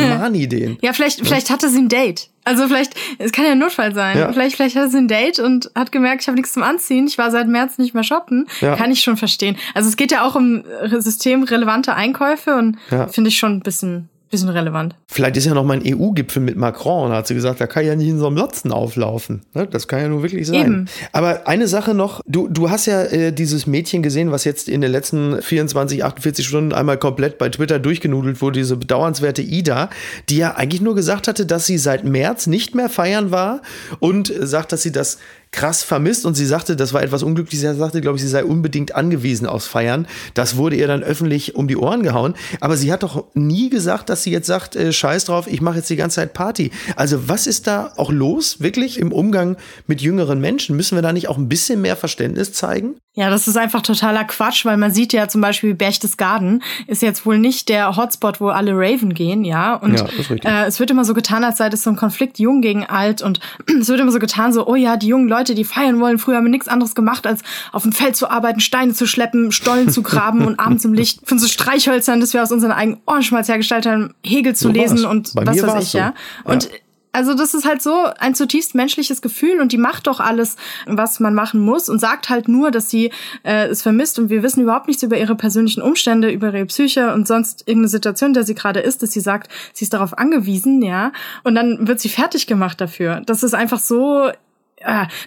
Von 0.00 0.18
Mani 0.18 0.48
den. 0.48 0.78
Ja, 0.82 0.92
vielleicht, 0.92 1.20
ja? 1.20 1.24
vielleicht 1.24 1.50
hatte 1.50 1.68
sie 1.68 1.78
ein 1.78 1.88
Date. 1.88 2.28
Also 2.44 2.68
vielleicht, 2.68 2.94
es 3.18 3.32
kann 3.32 3.46
ja 3.46 3.52
ein 3.52 3.58
Notfall 3.58 3.94
sein. 3.94 4.18
Ja. 4.18 4.32
Vielleicht, 4.32 4.56
vielleicht 4.56 4.76
hat 4.76 4.90
sie 4.90 4.98
ein 4.98 5.08
Date 5.08 5.38
und 5.38 5.70
hat 5.74 5.92
gemerkt, 5.92 6.22
ich 6.22 6.28
habe 6.28 6.36
nichts 6.36 6.52
zum 6.52 6.62
Anziehen. 6.62 7.06
Ich 7.06 7.16
war 7.16 7.30
seit 7.30 7.48
März 7.48 7.78
nicht 7.78 7.94
mehr 7.94 8.04
shoppen. 8.04 8.46
Ja. 8.60 8.76
Kann 8.76 8.90
ich 8.90 9.00
schon 9.00 9.16
verstehen. 9.16 9.56
Also 9.72 9.88
es 9.88 9.96
geht 9.96 10.12
ja 10.12 10.26
auch 10.26 10.34
um 10.34 10.62
systemrelevante 10.98 11.94
Einkäufe 11.94 12.56
und 12.56 12.76
ja. 12.90 13.08
finde 13.08 13.28
ich 13.28 13.38
schon 13.38 13.52
ein 13.52 13.60
bisschen 13.60 14.10
bisschen 14.34 14.48
relevant. 14.48 14.96
Vielleicht 15.06 15.36
ist 15.36 15.46
ja 15.46 15.54
noch 15.54 15.64
mal 15.64 15.80
ein 15.80 15.82
EU-Gipfel 15.86 16.42
mit 16.42 16.56
Macron 16.56 17.06
und 17.06 17.12
hat 17.16 17.26
sie 17.26 17.34
gesagt, 17.34 17.60
da 17.60 17.66
kann 17.66 17.86
ja 17.86 17.94
nicht 17.94 18.08
in 18.08 18.18
so 18.18 18.26
einem 18.26 18.36
Lotzen 18.36 18.72
auflaufen. 18.72 19.42
Ne? 19.54 19.66
Das 19.66 19.88
kann 19.88 20.00
ja 20.00 20.08
nur 20.08 20.22
wirklich 20.22 20.46
sein. 20.46 20.60
Eben. 20.60 20.84
Aber 21.12 21.46
eine 21.46 21.68
Sache 21.68 21.94
noch, 21.94 22.20
du, 22.26 22.48
du 22.48 22.70
hast 22.70 22.86
ja 22.86 23.02
äh, 23.04 23.32
dieses 23.32 23.66
Mädchen 23.66 24.02
gesehen, 24.02 24.30
was 24.30 24.44
jetzt 24.44 24.68
in 24.68 24.80
den 24.80 24.90
letzten 24.90 25.40
24, 25.40 26.04
48 26.04 26.46
Stunden 26.46 26.72
einmal 26.72 26.98
komplett 26.98 27.38
bei 27.38 27.48
Twitter 27.48 27.78
durchgenudelt 27.78 28.40
wurde, 28.42 28.58
diese 28.58 28.76
bedauernswerte 28.76 29.42
Ida, 29.42 29.90
die 30.28 30.38
ja 30.38 30.56
eigentlich 30.56 30.80
nur 30.80 30.94
gesagt 30.94 31.28
hatte, 31.28 31.46
dass 31.46 31.66
sie 31.66 31.78
seit 31.78 32.04
März 32.04 32.46
nicht 32.46 32.74
mehr 32.74 32.88
feiern 32.88 33.30
war 33.30 33.62
und 34.00 34.32
sagt, 34.36 34.72
dass 34.72 34.82
sie 34.82 34.92
das 34.92 35.18
krass 35.54 35.82
vermisst 35.82 36.26
und 36.26 36.34
sie 36.34 36.46
sagte, 36.46 36.74
das 36.74 36.92
war 36.92 37.02
etwas 37.02 37.22
unglücklich, 37.22 37.60
sie 37.60 37.74
sagte, 37.74 38.00
glaube 38.00 38.16
ich, 38.16 38.22
sie 38.22 38.28
sei 38.28 38.44
unbedingt 38.44 38.94
angewiesen 38.94 39.46
aufs 39.46 39.68
Feiern. 39.68 40.06
Das 40.34 40.56
wurde 40.56 40.76
ihr 40.76 40.88
dann 40.88 41.02
öffentlich 41.02 41.54
um 41.54 41.68
die 41.68 41.76
Ohren 41.76 42.02
gehauen. 42.02 42.34
Aber 42.60 42.76
sie 42.76 42.92
hat 42.92 43.04
doch 43.04 43.24
nie 43.34 43.70
gesagt, 43.70 44.08
dass 44.08 44.24
sie 44.24 44.32
jetzt 44.32 44.46
sagt, 44.46 44.74
äh, 44.74 44.92
scheiß 44.92 45.26
drauf, 45.26 45.46
ich 45.46 45.60
mache 45.60 45.76
jetzt 45.76 45.90
die 45.90 45.96
ganze 45.96 46.16
Zeit 46.16 46.34
Party. 46.34 46.72
Also 46.96 47.28
was 47.28 47.46
ist 47.46 47.66
da 47.66 47.92
auch 47.96 48.10
los, 48.10 48.60
wirklich 48.60 48.98
im 48.98 49.12
Umgang 49.12 49.56
mit 49.86 50.02
jüngeren 50.02 50.40
Menschen? 50.40 50.76
Müssen 50.76 50.96
wir 50.96 51.02
da 51.02 51.12
nicht 51.12 51.28
auch 51.28 51.38
ein 51.38 51.48
bisschen 51.48 51.80
mehr 51.80 51.96
Verständnis 51.96 52.52
zeigen? 52.52 52.96
Ja, 53.16 53.30
das 53.30 53.46
ist 53.46 53.56
einfach 53.56 53.80
totaler 53.80 54.24
Quatsch, 54.24 54.64
weil 54.64 54.76
man 54.76 54.92
sieht 54.92 55.12
ja 55.12 55.28
zum 55.28 55.40
Beispiel 55.40 55.72
Berchtesgaden 55.74 56.64
ist 56.88 57.00
jetzt 57.00 57.24
wohl 57.24 57.38
nicht 57.38 57.68
der 57.68 57.96
Hotspot, 57.96 58.40
wo 58.40 58.48
alle 58.48 58.72
Raven 58.74 59.14
gehen, 59.14 59.44
ja. 59.44 59.76
Und 59.76 60.00
ja, 60.00 60.64
äh, 60.64 60.66
es 60.66 60.80
wird 60.80 60.90
immer 60.90 61.04
so 61.04 61.14
getan, 61.14 61.44
als 61.44 61.58
sei 61.58 61.68
das 61.68 61.84
so 61.84 61.90
ein 61.90 61.96
Konflikt 61.96 62.40
jung 62.40 62.60
gegen 62.60 62.84
alt 62.84 63.22
und 63.22 63.38
es 63.80 63.88
wird 63.88 64.00
immer 64.00 64.10
so 64.10 64.18
getan, 64.18 64.52
so, 64.52 64.66
oh 64.66 64.74
ja, 64.74 64.96
die 64.96 65.06
jungen 65.06 65.28
Leute, 65.28 65.43
die 65.52 65.64
feiern 65.64 66.00
wollen, 66.00 66.18
früher 66.18 66.36
haben 66.36 66.44
wir 66.44 66.50
nichts 66.50 66.68
anderes 66.68 66.94
gemacht, 66.94 67.26
als 67.26 67.42
auf 67.72 67.82
dem 67.82 67.92
Feld 67.92 68.16
zu 68.16 68.30
arbeiten, 68.30 68.60
Steine 68.60 68.94
zu 68.94 69.06
schleppen, 69.06 69.52
Stollen 69.52 69.90
zu 69.90 70.02
graben 70.02 70.46
und 70.46 70.58
abends 70.58 70.86
im 70.86 70.94
Licht 70.94 71.20
von 71.28 71.38
so 71.38 71.46
Streichhölzern, 71.46 72.20
das 72.20 72.32
wir 72.32 72.42
aus 72.42 72.52
unseren 72.52 72.72
eigenen 72.72 73.00
Ohrenschmalz 73.06 73.48
hergestellt 73.48 73.84
haben, 73.84 74.14
Hegel 74.24 74.56
zu 74.56 74.68
so 74.68 74.70
lesen 74.70 75.04
und 75.04 75.34
Bei 75.34 75.46
was 75.46 75.62
weiß 75.62 75.82
ich, 75.82 75.90
so. 75.90 75.98
ja. 75.98 76.14
Und 76.44 76.64
ja 76.64 76.70
also 77.14 77.34
das 77.34 77.54
ist 77.54 77.64
halt 77.64 77.80
so 77.80 78.06
ein 78.18 78.34
zutiefst 78.34 78.74
menschliches 78.74 79.22
Gefühl 79.22 79.60
und 79.60 79.70
die 79.70 79.78
macht 79.78 80.08
doch 80.08 80.18
alles, 80.18 80.56
was 80.86 81.20
man 81.20 81.32
machen 81.32 81.60
muss 81.60 81.88
und 81.88 82.00
sagt 82.00 82.28
halt 82.28 82.48
nur, 82.48 82.72
dass 82.72 82.90
sie 82.90 83.12
äh, 83.44 83.68
es 83.68 83.82
vermisst 83.82 84.18
und 84.18 84.30
wir 84.30 84.42
wissen 84.42 84.62
überhaupt 84.62 84.88
nichts 84.88 85.04
über 85.04 85.16
ihre 85.16 85.36
persönlichen 85.36 85.80
Umstände, 85.80 86.30
über 86.30 86.48
ihre 86.48 86.66
Psyche 86.66 87.14
und 87.14 87.28
sonst 87.28 87.62
irgendeine 87.68 87.88
Situation, 87.88 88.30
in 88.30 88.34
der 88.34 88.42
sie 88.42 88.56
gerade 88.56 88.80
ist, 88.80 89.02
dass 89.02 89.12
sie 89.12 89.20
sagt, 89.20 89.50
sie 89.72 89.84
ist 89.84 89.94
darauf 89.94 90.18
angewiesen, 90.18 90.82
ja, 90.82 91.12
und 91.44 91.54
dann 91.54 91.86
wird 91.86 92.00
sie 92.00 92.08
fertig 92.08 92.48
gemacht 92.48 92.80
dafür. 92.80 93.22
Das 93.24 93.44
ist 93.44 93.54
einfach 93.54 93.78
so 93.78 94.30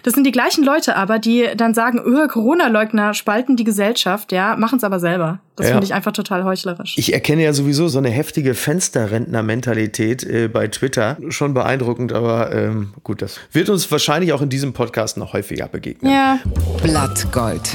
das 0.02 0.14
sind 0.14 0.24
die 0.24 0.32
gleichen 0.32 0.64
Leute 0.64 0.96
aber, 0.96 1.18
die 1.18 1.48
dann 1.56 1.74
sagen, 1.74 2.00
öh, 2.04 2.28
Corona-Leugner 2.28 3.14
spalten 3.14 3.56
die 3.56 3.64
Gesellschaft, 3.64 4.32
ja, 4.32 4.56
machen 4.56 4.78
es 4.78 4.84
aber 4.84 5.00
selber. 5.00 5.40
Das 5.56 5.66
ja. 5.66 5.72
finde 5.72 5.86
ich 5.86 5.94
einfach 5.94 6.12
total 6.12 6.44
heuchlerisch. 6.44 6.94
Ich 6.96 7.12
erkenne 7.12 7.42
ja 7.42 7.52
sowieso 7.52 7.88
so 7.88 7.98
eine 7.98 8.10
heftige 8.10 8.54
Fensterrentner-Mentalität 8.54 10.22
äh, 10.22 10.48
bei 10.48 10.68
Twitter. 10.68 11.16
Schon 11.30 11.52
beeindruckend, 11.52 12.12
aber 12.12 12.54
ähm, 12.54 12.94
gut, 13.02 13.22
das 13.22 13.40
wird 13.52 13.68
uns 13.68 13.90
wahrscheinlich 13.90 14.32
auch 14.32 14.42
in 14.42 14.50
diesem 14.50 14.72
Podcast 14.72 15.16
noch 15.16 15.32
häufiger 15.32 15.66
begegnen. 15.66 16.12
Ja. 16.12 16.38
Blattgold. 16.82 17.68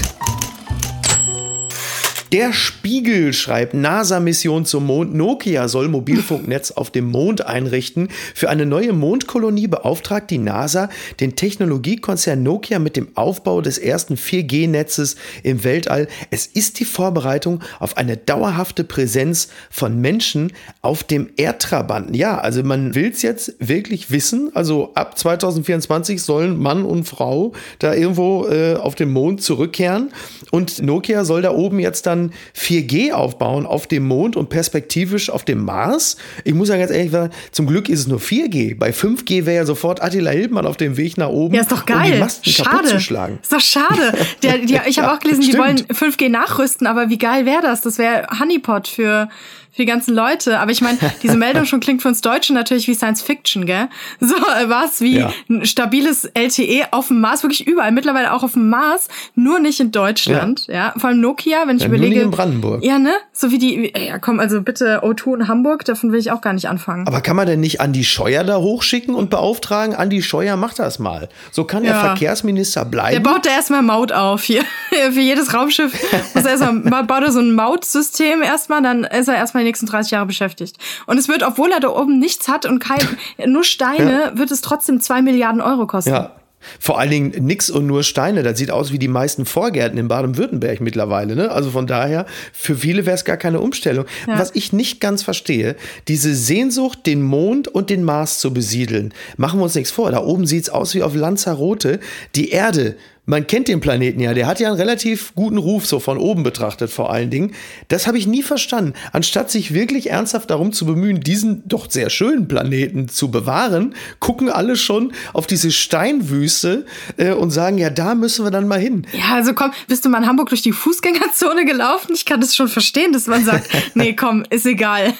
Der 2.34 2.52
Spiegel 2.52 3.32
schreibt, 3.32 3.76
NASA-Mission 3.76 4.66
zum 4.66 4.88
Mond. 4.88 5.14
Nokia 5.14 5.68
soll 5.68 5.88
Mobilfunknetz 5.88 6.72
auf 6.72 6.90
dem 6.90 7.12
Mond 7.12 7.46
einrichten. 7.46 8.10
Für 8.34 8.50
eine 8.50 8.66
neue 8.66 8.92
Mondkolonie 8.92 9.68
beauftragt 9.68 10.32
die 10.32 10.40
NASA 10.40 10.90
den 11.20 11.36
Technologiekonzern 11.36 12.42
Nokia 12.42 12.80
mit 12.80 12.98
dem 12.98 13.10
Aufbau 13.14 13.62
des 13.62 13.78
ersten 13.78 14.16
4G-Netzes 14.16 15.16
im 15.44 15.64
Weltall. 15.64 16.08
Es 16.32 16.48
ist 16.48 16.80
die 16.80 16.86
Vorbereitung 16.86 17.60
auf 17.80 17.98
eine 17.98 18.18
dauerhafte 18.18 18.84
Präsenz 18.84 19.50
von 19.70 20.02
Menschen 20.02 20.54
auf 20.82 21.04
dem 21.04 21.30
Erdtrabanten. 21.38 22.16
Ja, 22.16 22.40
also 22.40 22.64
man 22.64 22.96
will 22.96 23.12
es 23.12 23.22
jetzt 23.22 23.54
wirklich 23.60 24.10
wissen. 24.10 24.50
Also 24.56 24.90
ab 24.96 25.20
2024 25.20 26.20
sollen 26.24 26.58
Mann 26.58 26.84
und 26.84 27.04
Frau 27.04 27.52
da 27.78 27.94
irgendwo 27.94 28.48
äh, 28.48 28.74
auf 28.74 28.96
den 28.96 29.12
Mond 29.12 29.44
zurückkehren. 29.44 30.12
Und 30.50 30.82
Nokia 30.82 31.26
soll 31.26 31.44
da 31.44 31.52
oben 31.52 31.78
jetzt 31.78 32.08
dann 32.08 32.23
4G 32.56 33.12
aufbauen 33.12 33.66
auf 33.66 33.88
dem 33.88 34.08
Mond 34.08 34.36
und 34.36 34.50
perspektivisch 34.50 35.30
auf 35.30 35.44
dem 35.46 35.66
Mars. 35.66 36.18
Ich 36.44 36.54
muss 36.54 36.70
ja 36.70 36.78
ganz 36.78 36.92
ehrlich 36.92 37.12
sagen, 37.12 37.34
zum 37.52 37.68
Glück 37.68 37.90
ist 37.90 38.00
es 38.02 38.08
nur 38.08 38.20
4G. 38.20 38.78
Bei 38.78 38.92
5G 38.92 39.46
wäre 39.46 39.58
ja 39.58 39.66
sofort 39.66 40.02
Attila 40.02 40.32
Hildmann 40.32 40.66
auf 40.66 40.78
dem 40.78 40.98
Weg 40.98 41.18
nach 41.18 41.30
oben. 41.30 41.56
Ja, 41.56 41.62
ist 41.62 41.72
doch 41.72 41.86
geil. 41.86 42.06
Um 42.06 42.12
die 42.12 42.20
Masten 42.20 42.52
schade. 42.52 42.88
zu 42.88 43.00
schlagen. 43.00 43.40
Ist 43.42 43.52
doch 43.52 43.60
schade. 43.60 44.14
Der, 44.44 44.60
die, 44.60 44.80
ich 44.88 45.00
habe 45.00 45.12
auch 45.12 45.20
gelesen, 45.20 45.42
die 45.42 45.58
wollen 45.58 45.78
5G 45.78 46.30
nachrüsten, 46.30 46.88
aber 46.88 47.10
wie 47.10 47.18
geil 47.18 47.46
wäre 47.46 47.62
das? 47.62 47.82
Das 47.82 47.98
wäre 47.98 48.28
Honeypot 48.40 48.88
für 48.88 49.30
für 49.74 49.82
die 49.82 49.86
ganzen 49.88 50.14
Leute. 50.14 50.60
Aber 50.60 50.72
ich 50.72 50.82
meine, 50.82 51.00
diese 51.24 51.36
Meldung 51.36 51.66
schon 51.66 51.80
klingt 51.80 52.02
für 52.02 52.08
uns 52.08 52.22
Deutsche 52.22 52.54
natürlich 52.54 52.88
wie 52.88 52.94
Science 52.94 53.22
Fiction, 53.22 53.66
gell? 53.66 53.90
So 54.20 54.36
war 54.36 54.86
es 54.86 55.02
wie 55.02 55.20
ja. 55.20 55.34
ein 55.50 55.66
stabiles 55.66 56.26
LTE 56.34 56.88
auf 56.92 57.08
dem 57.08 57.20
Mars, 57.20 57.44
wirklich 57.44 57.68
überall, 57.68 57.92
mittlerweile 57.92 58.34
auch 58.34 58.44
auf 58.44 58.54
dem 58.54 58.70
Mars, 58.70 59.08
nur 59.36 59.60
nicht 59.60 59.80
in 59.80 59.92
Deutschland. 59.92 60.68
Ja, 60.68 60.74
ja? 60.74 60.94
vor 60.96 61.10
allem 61.10 61.20
Nokia, 61.20 61.68
wenn 61.68 61.78
ich 61.78 61.84
ja, 61.84 61.90
überlege, 61.90 62.16
nicht 62.16 62.24
in 62.24 62.32
Brandenburg. 62.32 62.84
Ja, 62.84 63.00
ne? 63.00 63.14
So 63.32 63.52
wie 63.52 63.58
die, 63.58 63.92
ja 63.98 64.20
komm, 64.20 64.40
also 64.40 64.62
bitte 64.62 65.04
O2 65.04 65.36
in 65.36 65.48
Hamburg, 65.48 65.86
davon 65.86 66.12
will 66.12 66.20
ich 66.20 66.32
auch 66.32 66.42
gar 66.42 66.54
nicht 66.54 66.70
anfangen. 66.70 67.08
Aber 67.08 67.22
kann 67.22 67.36
man 67.36 67.48
denn 67.48 67.60
nicht 67.60 67.82
Andi 67.82 68.04
Scheuer 68.04 68.44
da 68.44 68.58
hochschicken 68.58 69.16
und 69.16 69.32
beauftragen? 69.32 69.96
Andi 69.96 70.22
Scheuer 70.22 70.56
macht 70.56 70.78
das 70.80 71.00
mal. 71.00 71.30
So 71.52 71.64
kann 71.64 71.84
der 71.84 71.96
Verkehrsminister 71.96 72.86
bleiben. 72.86 73.24
Der 73.24 73.32
baut 73.32 73.46
da 73.46 73.50
erstmal 73.50 73.82
Maut 73.82 74.12
auf 74.12 74.44
hier. 74.44 74.64
Für 75.12 75.20
jedes 75.20 75.54
Raumschiff 75.54 75.94
muss 76.34 76.46
er 76.46 76.52
erstmal, 76.52 77.04
baut 77.04 77.24
er 77.24 77.32
so 77.32 77.40
ein 77.40 77.54
Mautsystem 77.54 78.42
erstmal, 78.42 78.82
dann 78.82 79.04
ist 79.04 79.28
er 79.28 79.36
erstmal 79.36 79.64
die 79.64 79.70
nächsten 79.70 79.86
30 79.86 80.12
Jahre 80.12 80.26
beschäftigt. 80.26 80.78
Und 81.06 81.18
es 81.18 81.28
wird, 81.28 81.44
obwohl 81.44 81.72
er 81.72 81.80
da 81.80 81.90
oben 81.90 82.20
nichts 82.20 82.48
hat 82.48 82.66
und 82.66 82.80
kein, 82.80 83.02
nur 83.46 83.64
Steine, 83.64 84.32
ja. 84.34 84.38
wird 84.38 84.52
es 84.52 84.62
trotzdem 84.62 85.02
zwei 85.02 85.22
Milliarden 85.22 85.62
Euro 85.62 85.88
kosten. 85.88 86.12
Ja. 86.12 86.32
Vor 86.80 87.00
allen 87.00 87.12
Dingen 87.12 87.46
nix 87.46 87.70
und 87.70 87.88
nur 87.88 88.04
Steine. 88.04 88.44
Das 88.44 88.58
sieht 88.58 88.72
aus 88.72 88.92
wie 88.92 89.00
die 89.00 89.08
meisten 89.08 89.46
Vorgärten 89.46 89.98
in 89.98 90.08
Baden-Württemberg 90.08 90.82
mittlerweile. 90.82 91.36
Ne? 91.36 91.52
Also 91.52 91.72
von 91.72 91.88
daher, 91.88 92.26
für 92.52 92.76
viele 92.76 93.06
wäre 93.06 93.16
es 93.16 93.26
gar 93.26 93.38
keine 93.38 93.60
Umstellung. 93.60 94.06
Ja. 94.28 94.40
Was 94.40 94.52
ich 94.54 94.74
nicht 94.74 95.00
ganz 95.00 95.24
verstehe, 95.24 95.76
diese 96.08 96.34
Sehnsucht, 96.36 97.06
den 97.06 97.22
Mond 97.22 97.68
und 97.68 97.90
den 97.90 98.04
Mars 98.04 98.40
zu 98.40 98.54
besiedeln. 98.54 99.14
Machen 99.38 99.60
wir 99.60 99.64
uns 99.66 99.76
nichts 99.76 99.92
vor. 99.92 100.12
Da 100.12 100.24
oben 100.24 100.46
sieht 100.46 100.64
es 100.64 100.70
aus 100.70 100.96
wie 100.96 101.04
auf 101.04 101.16
Lanzarote. 101.16 102.00
Die 102.36 102.50
Erde 102.50 102.96
man 103.26 103.48
kennt 103.48 103.70
den 103.70 103.80
Planeten 103.80 104.20
ja, 104.20 104.34
der 104.34 104.48
hat 104.48 104.60
ja 104.60 104.68
einen 104.68 104.78
relativ 104.78 105.34
guten 105.34 105.58
Ruf, 105.58 105.86
so 105.86 106.00
von 106.00 106.18
oben 106.18 106.44
betrachtet 106.44 106.92
vor 106.92 107.12
allen 107.12 107.30
Dingen. 107.30 107.54
Das 107.88 108.06
habe 108.06 108.18
ich 108.18 108.28
nie 108.28 108.44
verstanden. 108.44 108.94
Anstatt 109.14 109.50
sich 109.50 109.74
wirklich 109.74 110.10
ernsthaft 110.10 110.50
darum 110.50 110.74
zu 110.74 110.86
bemühen, 110.86 111.22
diesen 111.22 111.66
doch 111.68 111.90
sehr 111.90 112.10
schönen 112.10 112.48
Planeten 112.48 113.08
zu 113.08 113.32
bewahren, 113.32 113.96
gucken 114.20 114.50
alle 114.50 114.76
schon 114.76 115.14
auf 115.32 115.48
diese 115.48 115.72
Steinwüste 115.72 116.86
äh, 117.16 117.32
und 117.32 117.52
sagen, 117.52 117.78
ja, 117.78 117.90
da 117.90 118.14
müssen 118.16 118.46
wir 118.46 118.52
dann 118.52 118.68
mal 118.68 118.80
hin. 118.80 119.08
Ja, 119.14 119.36
also 119.36 119.54
komm, 119.54 119.72
bist 119.88 120.04
du 120.04 120.10
mal 120.10 120.18
in 120.18 120.28
Hamburg 120.28 120.50
durch 120.50 120.62
die 120.62 120.74
Fußgängerzone 120.74 121.66
gelaufen? 121.66 122.14
Ich 122.14 122.26
kann 122.26 122.42
das 122.42 122.56
schon 122.56 122.68
verstehen, 122.68 123.14
dass 123.14 123.28
man 123.28 123.46
sagt, 123.46 123.70
nee, 123.94 124.14
komm, 124.14 124.44
ist 124.50 124.66
egal. 124.66 125.14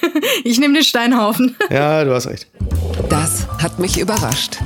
Ich 0.44 0.58
nehme 0.58 0.74
den 0.74 0.84
Steinhaufen. 0.84 1.56
Ja, 1.70 2.04
du 2.04 2.12
hast 2.12 2.26
recht. 2.26 2.48
Das 3.08 3.46
hat 3.62 3.78
mich 3.78 3.98
überrascht. 3.98 4.58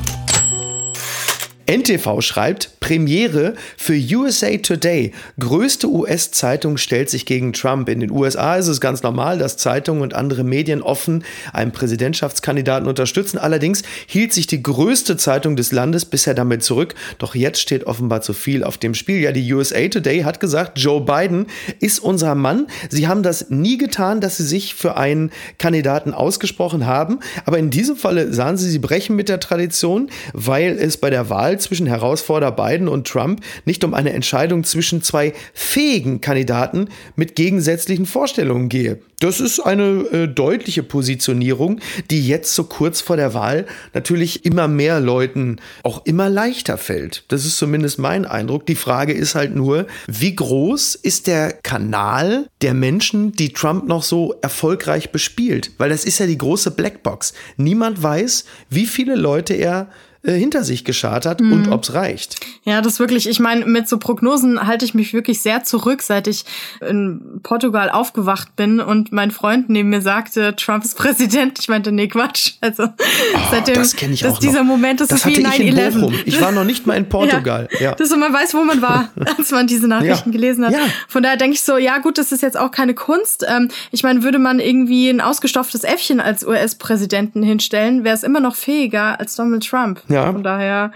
NTV 1.66 2.23
schreibt, 2.23 2.77
Premiere 2.80 3.54
für 3.76 3.94
USA 3.94 4.56
Today. 4.56 5.12
Größte 5.38 5.88
US-Zeitung 5.88 6.76
stellt 6.76 7.11
sich 7.11 7.26
gegen 7.26 7.52
Trump. 7.52 7.88
In 7.88 8.00
den 8.00 8.11
USA 8.11 8.56
ist 8.56 8.68
es 8.68 8.80
ganz 8.80 9.02
normal, 9.02 9.38
dass 9.38 9.56
Zeitungen 9.56 10.02
und 10.02 10.14
andere 10.14 10.44
Medien 10.44 10.82
offen 10.82 11.25
einen 11.52 11.73
Präsidentschaftskandidaten 11.73 12.88
unterstützen. 12.88 13.38
Allerdings 13.38 13.82
hielt 14.06 14.32
sich 14.32 14.47
die 14.47 14.62
größte 14.62 15.16
Zeitung 15.16 15.56
des 15.56 15.73
Landes 15.73 16.04
bisher 16.04 16.35
damit 16.35 16.62
zurück. 16.62 16.94
Doch 17.18 17.35
jetzt 17.35 17.61
steht 17.61 17.85
offenbar 17.85 18.23
zu 18.23 18.32
viel 18.32 18.64
auf 18.64 18.78
dem 18.78 18.94
Spiel. 18.94 19.20
Ja, 19.20 19.32
die 19.32 19.52
USA 19.52 19.88
Today 19.88 20.20
hat 20.20 20.40
gesagt, 20.40 20.78
Joe 20.78 21.00
Biden 21.00 21.47
ist 21.80 21.99
unser 21.99 22.35
Mann. 22.35 22.66
Sie 22.88 23.08
haben 23.08 23.23
das 23.23 23.50
nie 23.50 23.78
getan, 23.78 24.20
dass 24.20 24.37
sie 24.37 24.47
sich 24.47 24.75
für 24.75 24.97
einen 24.97 25.30
Kandidaten 25.58 26.14
ausgesprochen 26.14 26.87
haben. 26.87 27.18
Aber 27.44 27.58
in 27.58 27.70
diesem 27.70 27.97
Falle 27.97 28.32
sahen 28.32 28.56
sie, 28.56 28.70
sie 28.70 28.78
brechen 28.78 29.16
mit 29.16 29.28
der 29.28 29.40
Tradition, 29.40 30.11
weil 30.32 30.78
es 30.78 30.97
bei 30.97 31.11
der 31.11 31.30
Wahl 31.30 31.58
zwischen 31.58 31.87
Herausforderer 31.87 32.52
Biden 32.69 32.89
und 32.89 33.07
Trump 33.07 33.41
nicht 33.65 33.85
um 33.85 33.95
eine 33.95 34.13
Entscheidung 34.13 34.65
zwischen 34.65 35.03
zwei 35.03 35.33
fähigen 35.55 36.21
Kandidaten 36.21 36.89
mit 37.17 37.35
gegensätzlichen 37.35 38.07
Vorstellungen 38.07 38.69
gehe. 38.69 38.99
Das 39.21 39.41
ist 39.41 39.59
eine 39.59 40.05
äh, 40.13 40.29
deutliche 40.29 40.85
Positionierung, 40.85 41.81
die 42.11 42.27
jetzt 42.27 42.55
so 42.55 42.65
kurz 42.65 43.01
vor 43.01 43.17
der 43.17 43.35
Wahl 43.35 43.67
natürlich 43.93 44.45
immer 44.45 44.69
mehr 44.69 45.01
Leuten 45.01 45.57
auch 45.83 46.07
immer 46.07 46.29
leichter 46.29 46.79
fällt. 46.79 47.25
Das 47.29 47.45
ist 47.45 47.59
zumindest 47.59 47.99
mein 47.99 48.25
Eindruck. 48.25 48.67
Die 48.67 48.77
Frage 48.77 49.13
ist 49.13 49.35
halt 49.35 49.57
nur, 49.57 49.87
wie 50.07 50.37
groß 50.37 50.95
ist 50.95 51.27
der 51.27 51.53
Kanal 51.53 52.49
der 52.63 52.75
Menschen, 52.75 53.33
die 53.33 53.53
Trump 53.53 53.89
noch 53.89 54.05
so 54.05 54.37
erfolgreich 54.41 55.11
bespielt? 55.11 55.73
Weil 55.79 55.91
das 55.91 56.05
ist 56.05 56.21
ja 56.21 56.27
die 56.27 56.39
große 56.39 56.71
Blackbox. 56.71 57.33
Niemand 57.57 58.01
weiß, 58.01 58.45
wie 58.71 58.87
viele 58.87 59.17
Leute 59.17 59.55
er 59.55 59.89
äh, 60.28 60.38
hinter 60.38 60.62
sich 60.62 60.85
geschart 60.85 61.25
hat 61.25 61.40
mhm. 61.40 61.52
und 61.52 61.68
ob's 61.73 61.94
reicht. 61.94 62.37
Ja, 62.64 62.82
das 62.82 63.00
wirklich, 63.00 63.26
ich 63.26 63.40
meine, 63.40 63.64
mit 63.64 63.88
so 63.88 63.97
Prognosen 63.97 64.66
halte 64.66 64.85
ich 64.85 64.92
mich 64.92 65.14
wirklich 65.14 65.40
sehr 65.40 65.64
zurück, 65.64 66.02
seit 66.02 66.26
ich 66.26 66.44
in 66.87 67.40
Portugal 67.42 67.88
aufgewacht 67.88 68.54
bin 68.54 68.80
und 68.80 69.11
mein 69.11 69.30
Freund 69.30 69.70
neben 69.70 69.88
mir 69.88 70.02
sagte, 70.02 70.54
Trump 70.54 70.85
ist 70.85 70.97
Präsident. 70.99 71.58
Ich 71.58 71.68
meinte, 71.68 71.92
nee, 71.92 72.08
Quatsch. 72.08 72.52
Also 72.61 72.85
oh, 72.85 73.38
seitdem, 73.50 73.76
das 73.76 73.97
kenne 73.97 74.12
ich 74.12 74.26
auch 74.26 74.38
dieser 74.38 74.58
noch. 74.58 74.66
Moment, 74.66 75.00
das, 75.00 75.08
das 75.08 75.25
ist 75.25 75.26
wie 75.26 75.47
9-11. 75.47 76.12
Ich, 76.12 76.26
ich 76.35 76.40
war 76.42 76.52
noch 76.52 76.64
nicht 76.64 76.87
mal 76.87 76.94
in 76.94 77.08
Portugal. 77.08 77.68
ja, 77.73 77.80
ja. 77.80 77.94
Das 77.94 78.14
man 78.14 78.32
weiß, 78.32 78.52
wo 78.52 78.64
man 78.64 78.82
war, 78.82 79.11
als 79.38 79.50
man 79.50 79.66
diese 79.66 79.88
Nachrichten 79.88 80.28
ja. 80.30 80.32
gelesen 80.32 80.66
hat. 80.66 80.73
Ja. 80.73 80.80
Von 81.08 81.23
daher 81.23 81.38
denke 81.38 81.54
ich 81.54 81.62
so, 81.62 81.78
ja 81.78 81.99
gut, 81.99 82.18
das 82.18 82.32
ist 82.32 82.42
jetzt 82.42 82.58
auch 82.58 82.70
keine 82.70 82.92
Kunst. 82.92 83.47
Ähm, 83.49 83.70
ich 83.92 84.02
meine, 84.02 84.23
würde 84.23 84.38
man 84.38 84.61
irgendwie 84.61 85.08
ein 85.08 85.23
ausgestopftes 85.23 85.85
Äffchen 85.85 86.20
als 86.20 86.47
US-Präsidenten 86.47 87.42
hinstellen, 87.42 88.04
wäre 88.04 88.14
es 88.14 88.25
immer 88.25 88.40
noch 88.40 88.56
fähiger 88.56 89.18
als 89.18 89.37
Donald 89.37 89.66
Trump. 89.66 90.02
Ja. 90.08 90.18
Von 90.27 90.43
daher, 90.43 90.93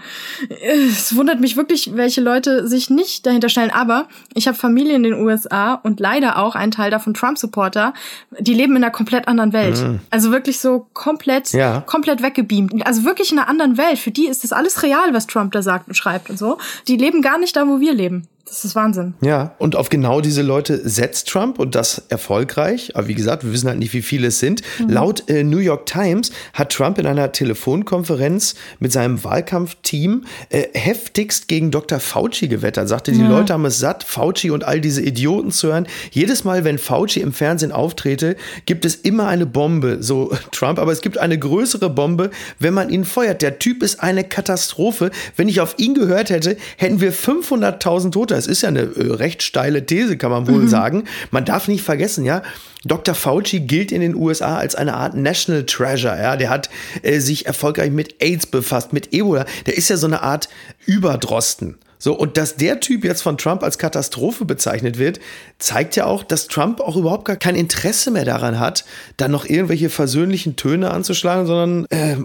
es 0.49 1.15
wundert 1.15 1.39
mich 1.39 1.57
wirklich, 1.57 1.95
welche 1.95 2.21
Leute 2.21 2.67
sich 2.67 2.89
nicht 2.89 3.25
dahinter 3.25 3.49
stellen. 3.49 3.71
Aber 3.71 4.07
ich 4.33 4.47
habe 4.47 4.57
Familie 4.57 4.95
in 4.95 5.03
den 5.03 5.13
USA 5.13 5.75
und 5.75 5.99
leider 5.99 6.37
auch 6.37 6.55
einen 6.55 6.71
Teil 6.71 6.91
davon 6.91 7.13
Trump-Supporter. 7.13 7.93
Die 8.39 8.53
leben 8.53 8.75
in 8.75 8.83
einer 8.83 8.91
komplett 8.91 9.27
anderen 9.27 9.53
Welt. 9.53 9.81
Mhm. 9.81 9.99
Also 10.09 10.31
wirklich 10.31 10.59
so 10.59 10.87
komplett, 10.93 11.51
ja. 11.53 11.81
komplett 11.81 12.21
weggebeamt. 12.21 12.85
Also 12.85 13.03
wirklich 13.03 13.31
in 13.31 13.39
einer 13.39 13.49
anderen 13.49 13.77
Welt. 13.77 13.99
Für 13.99 14.11
die 14.11 14.27
ist 14.27 14.43
das 14.43 14.51
alles 14.51 14.83
real, 14.83 15.13
was 15.13 15.27
Trump 15.27 15.51
da 15.51 15.61
sagt 15.61 15.87
und 15.87 15.95
schreibt 15.95 16.29
und 16.29 16.37
so. 16.37 16.57
Die 16.87 16.97
leben 16.97 17.21
gar 17.21 17.37
nicht 17.37 17.55
da, 17.55 17.67
wo 17.67 17.79
wir 17.79 17.93
leben. 17.93 18.27
Das 18.45 18.65
ist 18.65 18.75
Wahnsinn. 18.75 19.13
Ja, 19.21 19.55
und 19.57 19.77
auf 19.77 19.87
genau 19.87 20.19
diese 20.19 20.41
Leute 20.41 20.87
setzt 20.87 21.29
Trump 21.29 21.59
und 21.59 21.75
das 21.75 22.03
erfolgreich. 22.09 22.91
Aber 22.93 23.07
wie 23.07 23.15
gesagt, 23.15 23.45
wir 23.45 23.53
wissen 23.53 23.69
halt 23.69 23.79
nicht, 23.79 23.93
wie 23.93 24.01
viele 24.01 24.27
es 24.27 24.39
sind. 24.39 24.61
Mhm. 24.79 24.89
Laut 24.89 25.29
äh, 25.29 25.45
New 25.45 25.59
York 25.59 25.85
Times 25.85 26.29
hat 26.53 26.73
Trump 26.73 26.97
in 26.97 27.07
einer 27.07 27.31
Telefonkonferenz 27.31 28.55
mit 28.79 28.91
seinem 28.91 29.23
Wahlkampfteam 29.23 30.25
äh, 30.49 30.65
heftigst 30.73 31.47
gegen 31.47 31.71
Dr. 31.71 32.01
Fauci 32.01 32.49
gewettert. 32.49 32.89
Sagte, 32.89 33.13
die 33.13 33.21
ja. 33.21 33.29
Leute 33.29 33.53
haben 33.53 33.63
es 33.63 33.79
satt, 33.79 34.03
Fauci 34.03 34.51
und 34.51 34.65
all 34.65 34.81
diese 34.81 35.01
Idioten 35.01 35.51
zu 35.51 35.69
hören. 35.69 35.87
Jedes 36.11 36.43
Mal, 36.43 36.65
wenn 36.65 36.77
Fauci 36.77 37.21
im 37.21 37.31
Fernsehen 37.31 37.71
auftrete, 37.71 38.35
gibt 38.65 38.83
es 38.83 38.95
immer 38.95 39.27
eine 39.27 39.45
Bombe, 39.45 39.99
so 40.01 40.33
Trump. 40.51 40.79
Aber 40.79 40.91
es 40.91 40.99
gibt 40.99 41.17
eine 41.17 41.39
größere 41.39 41.89
Bombe, 41.89 42.29
wenn 42.59 42.73
man 42.73 42.89
ihn 42.89 43.05
feuert. 43.05 43.41
Der 43.41 43.57
Typ 43.59 43.81
ist 43.83 44.01
eine 44.03 44.25
Katastrophe. 44.25 45.11
Wenn 45.37 45.47
ich 45.47 45.61
auf 45.61 45.75
ihn 45.77 45.93
gehört 45.93 46.29
hätte, 46.29 46.57
hätten 46.75 46.99
wir 46.99 47.13
500.000 47.13 48.11
Tote 48.11 48.32
das 48.35 48.47
ist 48.47 48.61
ja 48.61 48.69
eine 48.69 48.81
äh, 48.81 49.13
recht 49.13 49.43
steile 49.43 49.85
These, 49.85 50.17
kann 50.17 50.31
man 50.31 50.47
wohl 50.47 50.63
mhm. 50.63 50.67
sagen. 50.67 51.03
Man 51.31 51.45
darf 51.45 51.67
nicht 51.67 51.83
vergessen, 51.83 52.25
ja, 52.25 52.43
Dr. 52.85 53.15
Fauci 53.15 53.61
gilt 53.61 53.91
in 53.91 54.01
den 54.01 54.15
USA 54.15 54.57
als 54.57 54.75
eine 54.75 54.95
Art 54.95 55.15
National 55.15 55.65
Treasure. 55.65 56.17
Ja, 56.17 56.35
der 56.35 56.49
hat 56.49 56.69
äh, 57.01 57.19
sich 57.19 57.45
erfolgreich 57.45 57.91
mit 57.91 58.21
AIDS 58.21 58.45
befasst, 58.45 58.93
mit 58.93 59.13
Ebola. 59.13 59.45
Der 59.65 59.77
ist 59.77 59.89
ja 59.89 59.97
so 59.97 60.07
eine 60.07 60.21
Art 60.21 60.49
Überdrosten. 60.85 61.77
So, 62.03 62.13
und 62.13 62.35
dass 62.35 62.57
der 62.57 62.81
Typ 62.81 63.05
jetzt 63.05 63.21
von 63.21 63.37
Trump 63.37 63.63
als 63.63 63.77
Katastrophe 63.77 64.43
bezeichnet 64.43 64.99
wird, 64.99 65.21
zeigt 65.57 65.95
ja 65.95 66.03
auch, 66.03 66.23
dass 66.23 66.49
Trump 66.49 66.81
auch 66.81 66.97
überhaupt 66.97 67.23
gar 67.23 67.37
kein 67.37 67.55
Interesse 67.55 68.11
mehr 68.11 68.25
daran 68.25 68.59
hat, 68.59 68.83
da 69.15 69.29
noch 69.29 69.45
irgendwelche 69.45 69.89
versöhnlichen 69.89 70.57
Töne 70.57 70.91
anzuschlagen, 70.91 71.45
sondern 71.45 71.85
äh, 71.91 72.17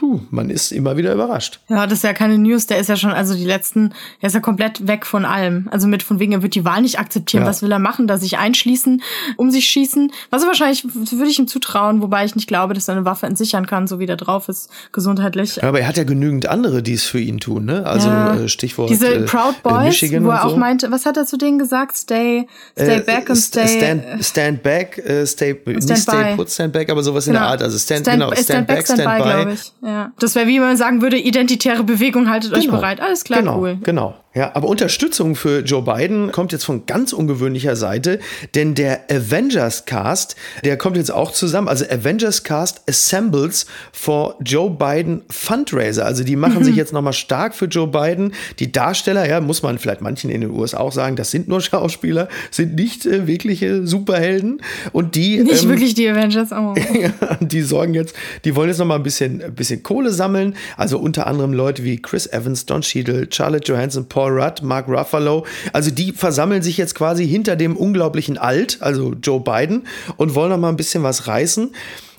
puh, 0.00 0.22
man 0.30 0.50
ist 0.50 0.72
immer 0.72 0.96
wieder 0.96 1.14
überrascht. 1.14 1.60
Ja, 1.68 1.86
das 1.86 1.98
ist 1.98 2.02
ja 2.02 2.14
keine 2.14 2.36
News, 2.36 2.66
der 2.66 2.80
ist 2.80 2.88
ja 2.88 2.96
schon, 2.96 3.12
also 3.12 3.36
die 3.36 3.44
letzten, 3.44 3.94
er 4.20 4.26
ist 4.26 4.32
ja 4.32 4.40
komplett 4.40 4.88
weg 4.88 5.06
von 5.06 5.24
allem. 5.24 5.68
Also 5.70 5.86
mit 5.86 6.02
von 6.02 6.18
wegen, 6.18 6.32
er 6.32 6.42
wird 6.42 6.56
die 6.56 6.64
Wahl 6.64 6.82
nicht 6.82 6.98
akzeptieren. 6.98 7.44
Ja. 7.44 7.48
Was 7.48 7.62
will 7.62 7.70
er 7.70 7.78
machen? 7.78 8.08
Da 8.08 8.18
sich 8.18 8.38
einschließen, 8.38 9.02
um 9.36 9.52
sich 9.52 9.66
schießen? 9.66 10.10
Was 10.30 10.42
er 10.42 10.48
wahrscheinlich, 10.48 10.84
würde 10.84 11.30
ich 11.30 11.38
ihm 11.38 11.46
zutrauen, 11.46 12.02
wobei 12.02 12.24
ich 12.24 12.34
nicht 12.34 12.48
glaube, 12.48 12.74
dass 12.74 12.88
er 12.88 12.96
eine 12.96 13.04
Waffe 13.04 13.26
entsichern 13.26 13.68
kann, 13.68 13.86
so 13.86 14.00
wie 14.00 14.06
der 14.06 14.16
drauf 14.16 14.48
ist, 14.48 14.68
gesundheitlich. 14.90 15.56
Ja, 15.62 15.68
aber 15.68 15.78
er 15.78 15.86
hat 15.86 15.96
ja 15.96 16.02
genügend 16.02 16.48
andere, 16.48 16.82
die 16.82 16.94
es 16.94 17.04
für 17.04 17.20
ihn 17.20 17.38
tun, 17.38 17.66
ne? 17.66 17.86
Also 17.86 18.08
ja. 18.08 18.34
Äh, 18.34 18.48
Stichwort. 18.48 18.90
Diese 18.90 19.11
äh, 19.14 19.20
Proud 19.22 19.62
Boys, 19.62 19.84
Michigan 19.84 20.24
wo 20.24 20.30
er 20.30 20.44
auch 20.44 20.56
meinte, 20.56 20.90
was 20.90 21.06
hat 21.06 21.16
er 21.16 21.26
zu 21.26 21.36
denen 21.36 21.58
gesagt? 21.58 21.96
Stay, 21.96 22.46
stay 22.76 22.98
äh, 22.98 23.00
back 23.00 23.28
und 23.28 23.36
stay. 23.36 23.78
Stand, 23.78 24.24
stand 24.24 24.62
back, 24.62 24.98
uh, 24.98 25.26
stay, 25.26 25.54
stand 25.54 25.66
nicht 25.66 25.88
by. 25.88 26.12
stay 26.12 26.36
put, 26.36 26.50
stand 26.50 26.72
back, 26.72 26.90
aber 26.90 27.02
sowas 27.02 27.24
genau. 27.24 27.38
in 27.38 27.42
der 27.42 27.42
genau. 27.42 27.52
Art. 27.52 27.62
Also 27.62 27.78
stand, 27.78 28.00
stand 28.02 28.20
genau, 28.20 28.32
stand, 28.32 28.44
stand 28.44 28.66
back, 28.66 28.84
stand, 28.84 29.00
stand 29.00 29.24
by. 29.24 29.54
by. 29.82 29.86
Ja. 29.86 30.12
Das 30.18 30.34
wäre 30.34 30.46
wie 30.46 30.60
man 30.60 30.76
sagen 30.76 31.02
würde, 31.02 31.18
identitäre 31.18 31.84
Bewegung, 31.84 32.28
haltet 32.28 32.52
genau. 32.52 32.64
euch 32.64 32.70
bereit. 32.70 33.00
Alles 33.00 33.24
klar, 33.24 33.40
genau. 33.40 33.58
cool. 33.58 33.78
Genau. 33.82 34.21
Ja, 34.34 34.52
aber 34.54 34.68
Unterstützung 34.68 35.36
für 35.36 35.60
Joe 35.60 35.82
Biden 35.82 36.32
kommt 36.32 36.52
jetzt 36.52 36.64
von 36.64 36.86
ganz 36.86 37.12
ungewöhnlicher 37.12 37.76
Seite, 37.76 38.18
denn 38.54 38.74
der 38.74 39.10
Avengers 39.10 39.84
Cast, 39.84 40.36
der 40.64 40.78
kommt 40.78 40.96
jetzt 40.96 41.12
auch 41.12 41.32
zusammen. 41.32 41.68
Also 41.68 41.84
Avengers 41.84 42.42
Cast 42.42 42.80
assembles 42.88 43.66
for 43.92 44.36
Joe 44.42 44.70
Biden 44.70 45.22
Fundraiser. 45.28 46.06
Also 46.06 46.24
die 46.24 46.36
machen 46.36 46.60
mhm. 46.60 46.64
sich 46.64 46.76
jetzt 46.76 46.94
nochmal 46.94 47.12
stark 47.12 47.54
für 47.54 47.66
Joe 47.66 47.86
Biden. 47.86 48.32
Die 48.58 48.72
Darsteller, 48.72 49.28
ja, 49.28 49.42
muss 49.42 49.62
man 49.62 49.78
vielleicht 49.78 50.00
manchen 50.00 50.30
in 50.30 50.40
den 50.40 50.50
USA 50.50 50.78
auch 50.78 50.92
sagen, 50.92 51.16
das 51.16 51.30
sind 51.30 51.48
nur 51.48 51.60
Schauspieler, 51.60 52.28
sind 52.50 52.74
nicht 52.74 53.04
äh, 53.04 53.26
wirkliche 53.26 53.86
Superhelden. 53.86 54.62
Und 54.92 55.14
die. 55.14 55.42
Nicht 55.42 55.64
ähm, 55.64 55.68
wirklich 55.68 55.92
die 55.92 56.08
Avengers, 56.08 56.52
oh. 56.52 56.74
die 57.40 57.60
sorgen 57.60 57.92
jetzt, 57.92 58.14
die 58.46 58.56
wollen 58.56 58.70
jetzt 58.70 58.78
nochmal 58.78 58.98
ein 58.98 59.02
bisschen, 59.02 59.42
ein 59.42 59.54
bisschen 59.54 59.82
Kohle 59.82 60.10
sammeln. 60.10 60.54
Also 60.78 60.98
unter 60.98 61.26
anderem 61.26 61.52
Leute 61.52 61.84
wie 61.84 62.00
Chris 62.00 62.26
Evans, 62.26 62.64
Don 62.64 62.80
Cheadle, 62.80 63.26
Charlotte 63.30 63.70
Johansson, 63.70 64.08
Paul 64.08 64.21
Paul 64.22 64.40
Rudd, 64.40 64.62
Mark 64.62 64.86
Ruffalo. 64.86 65.44
Also 65.72 65.90
die 65.90 66.12
versammeln 66.12 66.62
sich 66.62 66.76
jetzt 66.76 66.94
quasi 66.94 67.26
hinter 67.26 67.56
dem 67.56 67.76
unglaublichen 67.76 68.38
Alt, 68.38 68.78
also 68.80 69.14
Joe 69.20 69.40
Biden, 69.40 69.82
und 70.16 70.36
wollen 70.36 70.50
noch 70.50 70.58
mal 70.58 70.68
ein 70.68 70.76
bisschen 70.76 71.02
was 71.02 71.26
reißen. 71.26 71.74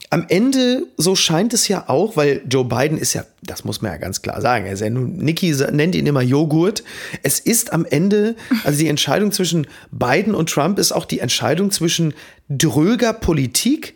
Am 0.10 0.26
Ende, 0.28 0.84
so 0.98 1.16
scheint 1.16 1.54
es 1.54 1.70
ja 1.70 1.86
auch, 1.88 2.18
weil 2.18 2.42
Joe 2.50 2.66
Biden 2.66 2.98
ist 2.98 3.14
ja, 3.14 3.24
das 3.42 3.64
muss 3.64 3.82
man 3.82 3.94
ja 3.94 3.98
ganz 4.00 4.22
klar 4.22 4.42
sagen, 4.42 4.66
er 4.66 4.74
ist 4.74 4.82
ja 4.82 4.90
nun, 4.90 5.16
Nikki 5.16 5.56
nennt 5.72 5.96
ihn 5.96 6.06
immer 6.06 6.22
Joghurt. 6.22 6.84
Es 7.24 7.40
ist 7.40 7.72
am 7.72 7.86
Ende, 7.86 8.36
also 8.66 8.78
die 8.78 8.90
Entscheidung 8.90 9.32
zwischen 9.32 9.66
Biden 9.92 10.36
und 10.36 10.50
Trump 10.50 10.80
ist 10.80 10.92
auch 10.92 11.06
die 11.06 11.20
Entscheidung 11.20 11.72
zwischen 11.72 12.14
dröger 12.50 13.14
Politik 13.14 13.96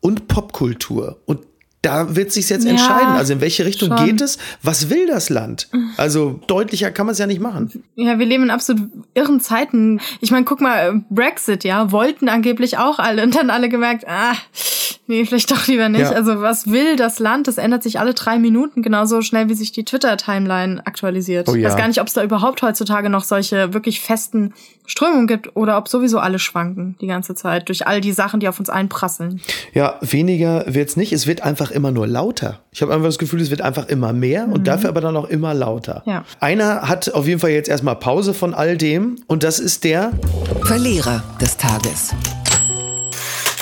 und 0.00 0.26
Popkultur. 0.26 1.20
Und 1.24 1.38
da 1.84 2.16
wird 2.16 2.32
sich 2.32 2.48
jetzt 2.48 2.64
ja, 2.64 2.70
entscheiden. 2.70 3.14
Also 3.14 3.34
in 3.34 3.40
welche 3.40 3.64
Richtung 3.64 3.96
schon. 3.96 4.06
geht 4.06 4.20
es? 4.20 4.38
Was 4.62 4.90
will 4.90 5.06
das 5.06 5.30
Land? 5.30 5.68
Also 5.96 6.40
deutlicher 6.46 6.90
kann 6.90 7.06
man 7.06 7.12
es 7.12 7.18
ja 7.18 7.26
nicht 7.26 7.40
machen. 7.40 7.84
Ja, 7.96 8.18
wir 8.18 8.26
leben 8.26 8.44
in 8.44 8.50
absolut 8.50 8.90
irren 9.14 9.40
Zeiten. 9.40 10.00
Ich 10.20 10.30
meine, 10.30 10.44
guck 10.44 10.60
mal, 10.60 11.04
Brexit, 11.10 11.64
ja, 11.64 11.92
wollten 11.92 12.28
angeblich 12.28 12.78
auch 12.78 12.98
alle 12.98 13.22
und 13.22 13.34
dann 13.34 13.50
alle 13.50 13.68
gemerkt, 13.68 14.06
ah, 14.08 14.34
nee, 15.06 15.24
vielleicht 15.24 15.50
doch 15.50 15.66
lieber 15.66 15.88
nicht. 15.88 16.02
Ja. 16.02 16.12
Also 16.12 16.40
was 16.40 16.70
will 16.70 16.96
das 16.96 17.18
Land? 17.18 17.48
Das 17.48 17.58
ändert 17.58 17.82
sich 17.82 17.98
alle 18.00 18.14
drei 18.14 18.38
Minuten 18.38 18.82
genauso 18.82 19.22
schnell, 19.22 19.48
wie 19.48 19.54
sich 19.54 19.72
die 19.72 19.84
Twitter-Timeline 19.84 20.86
aktualisiert. 20.86 21.48
Oh, 21.48 21.52
ja. 21.52 21.58
Ich 21.58 21.64
weiß 21.64 21.76
gar 21.76 21.88
nicht, 21.88 22.00
ob 22.00 22.06
es 22.06 22.14
da 22.14 22.22
überhaupt 22.22 22.62
heutzutage 22.62 23.10
noch 23.10 23.24
solche 23.24 23.74
wirklich 23.74 24.00
festen 24.00 24.54
Strömungen 24.86 25.26
gibt 25.26 25.56
oder 25.56 25.78
ob 25.78 25.88
sowieso 25.88 26.18
alle 26.18 26.38
schwanken 26.38 26.96
die 27.00 27.06
ganze 27.06 27.34
Zeit 27.34 27.68
durch 27.68 27.86
all 27.86 28.00
die 28.00 28.12
Sachen, 28.12 28.40
die 28.40 28.48
auf 28.48 28.58
uns 28.58 28.68
einprasseln. 28.68 29.40
Ja, 29.72 29.98
weniger 30.02 30.64
wird's 30.66 30.96
nicht. 30.96 31.12
Es 31.12 31.26
wird 31.26 31.42
einfach 31.42 31.70
immer 31.70 31.90
nur 31.90 32.06
lauter. 32.06 32.60
Ich 32.70 32.82
habe 32.82 32.92
einfach 32.92 33.06
das 33.08 33.18
Gefühl, 33.18 33.40
es 33.40 33.50
wird 33.50 33.62
einfach 33.62 33.88
immer 33.88 34.12
mehr 34.12 34.46
mhm. 34.46 34.52
und 34.52 34.66
dafür 34.66 34.90
aber 34.90 35.00
dann 35.00 35.16
auch 35.16 35.28
immer 35.28 35.54
lauter. 35.54 36.02
Ja. 36.06 36.24
Einer 36.40 36.82
hat 36.82 37.12
auf 37.14 37.26
jeden 37.26 37.40
Fall 37.40 37.50
jetzt 37.50 37.68
erstmal 37.68 37.96
Pause 37.96 38.34
von 38.34 38.52
all 38.52 38.76
dem 38.76 39.16
und 39.26 39.42
das 39.42 39.58
ist 39.58 39.84
der 39.84 40.12
Verlierer 40.62 41.22
des 41.40 41.56
Tages. 41.56 42.14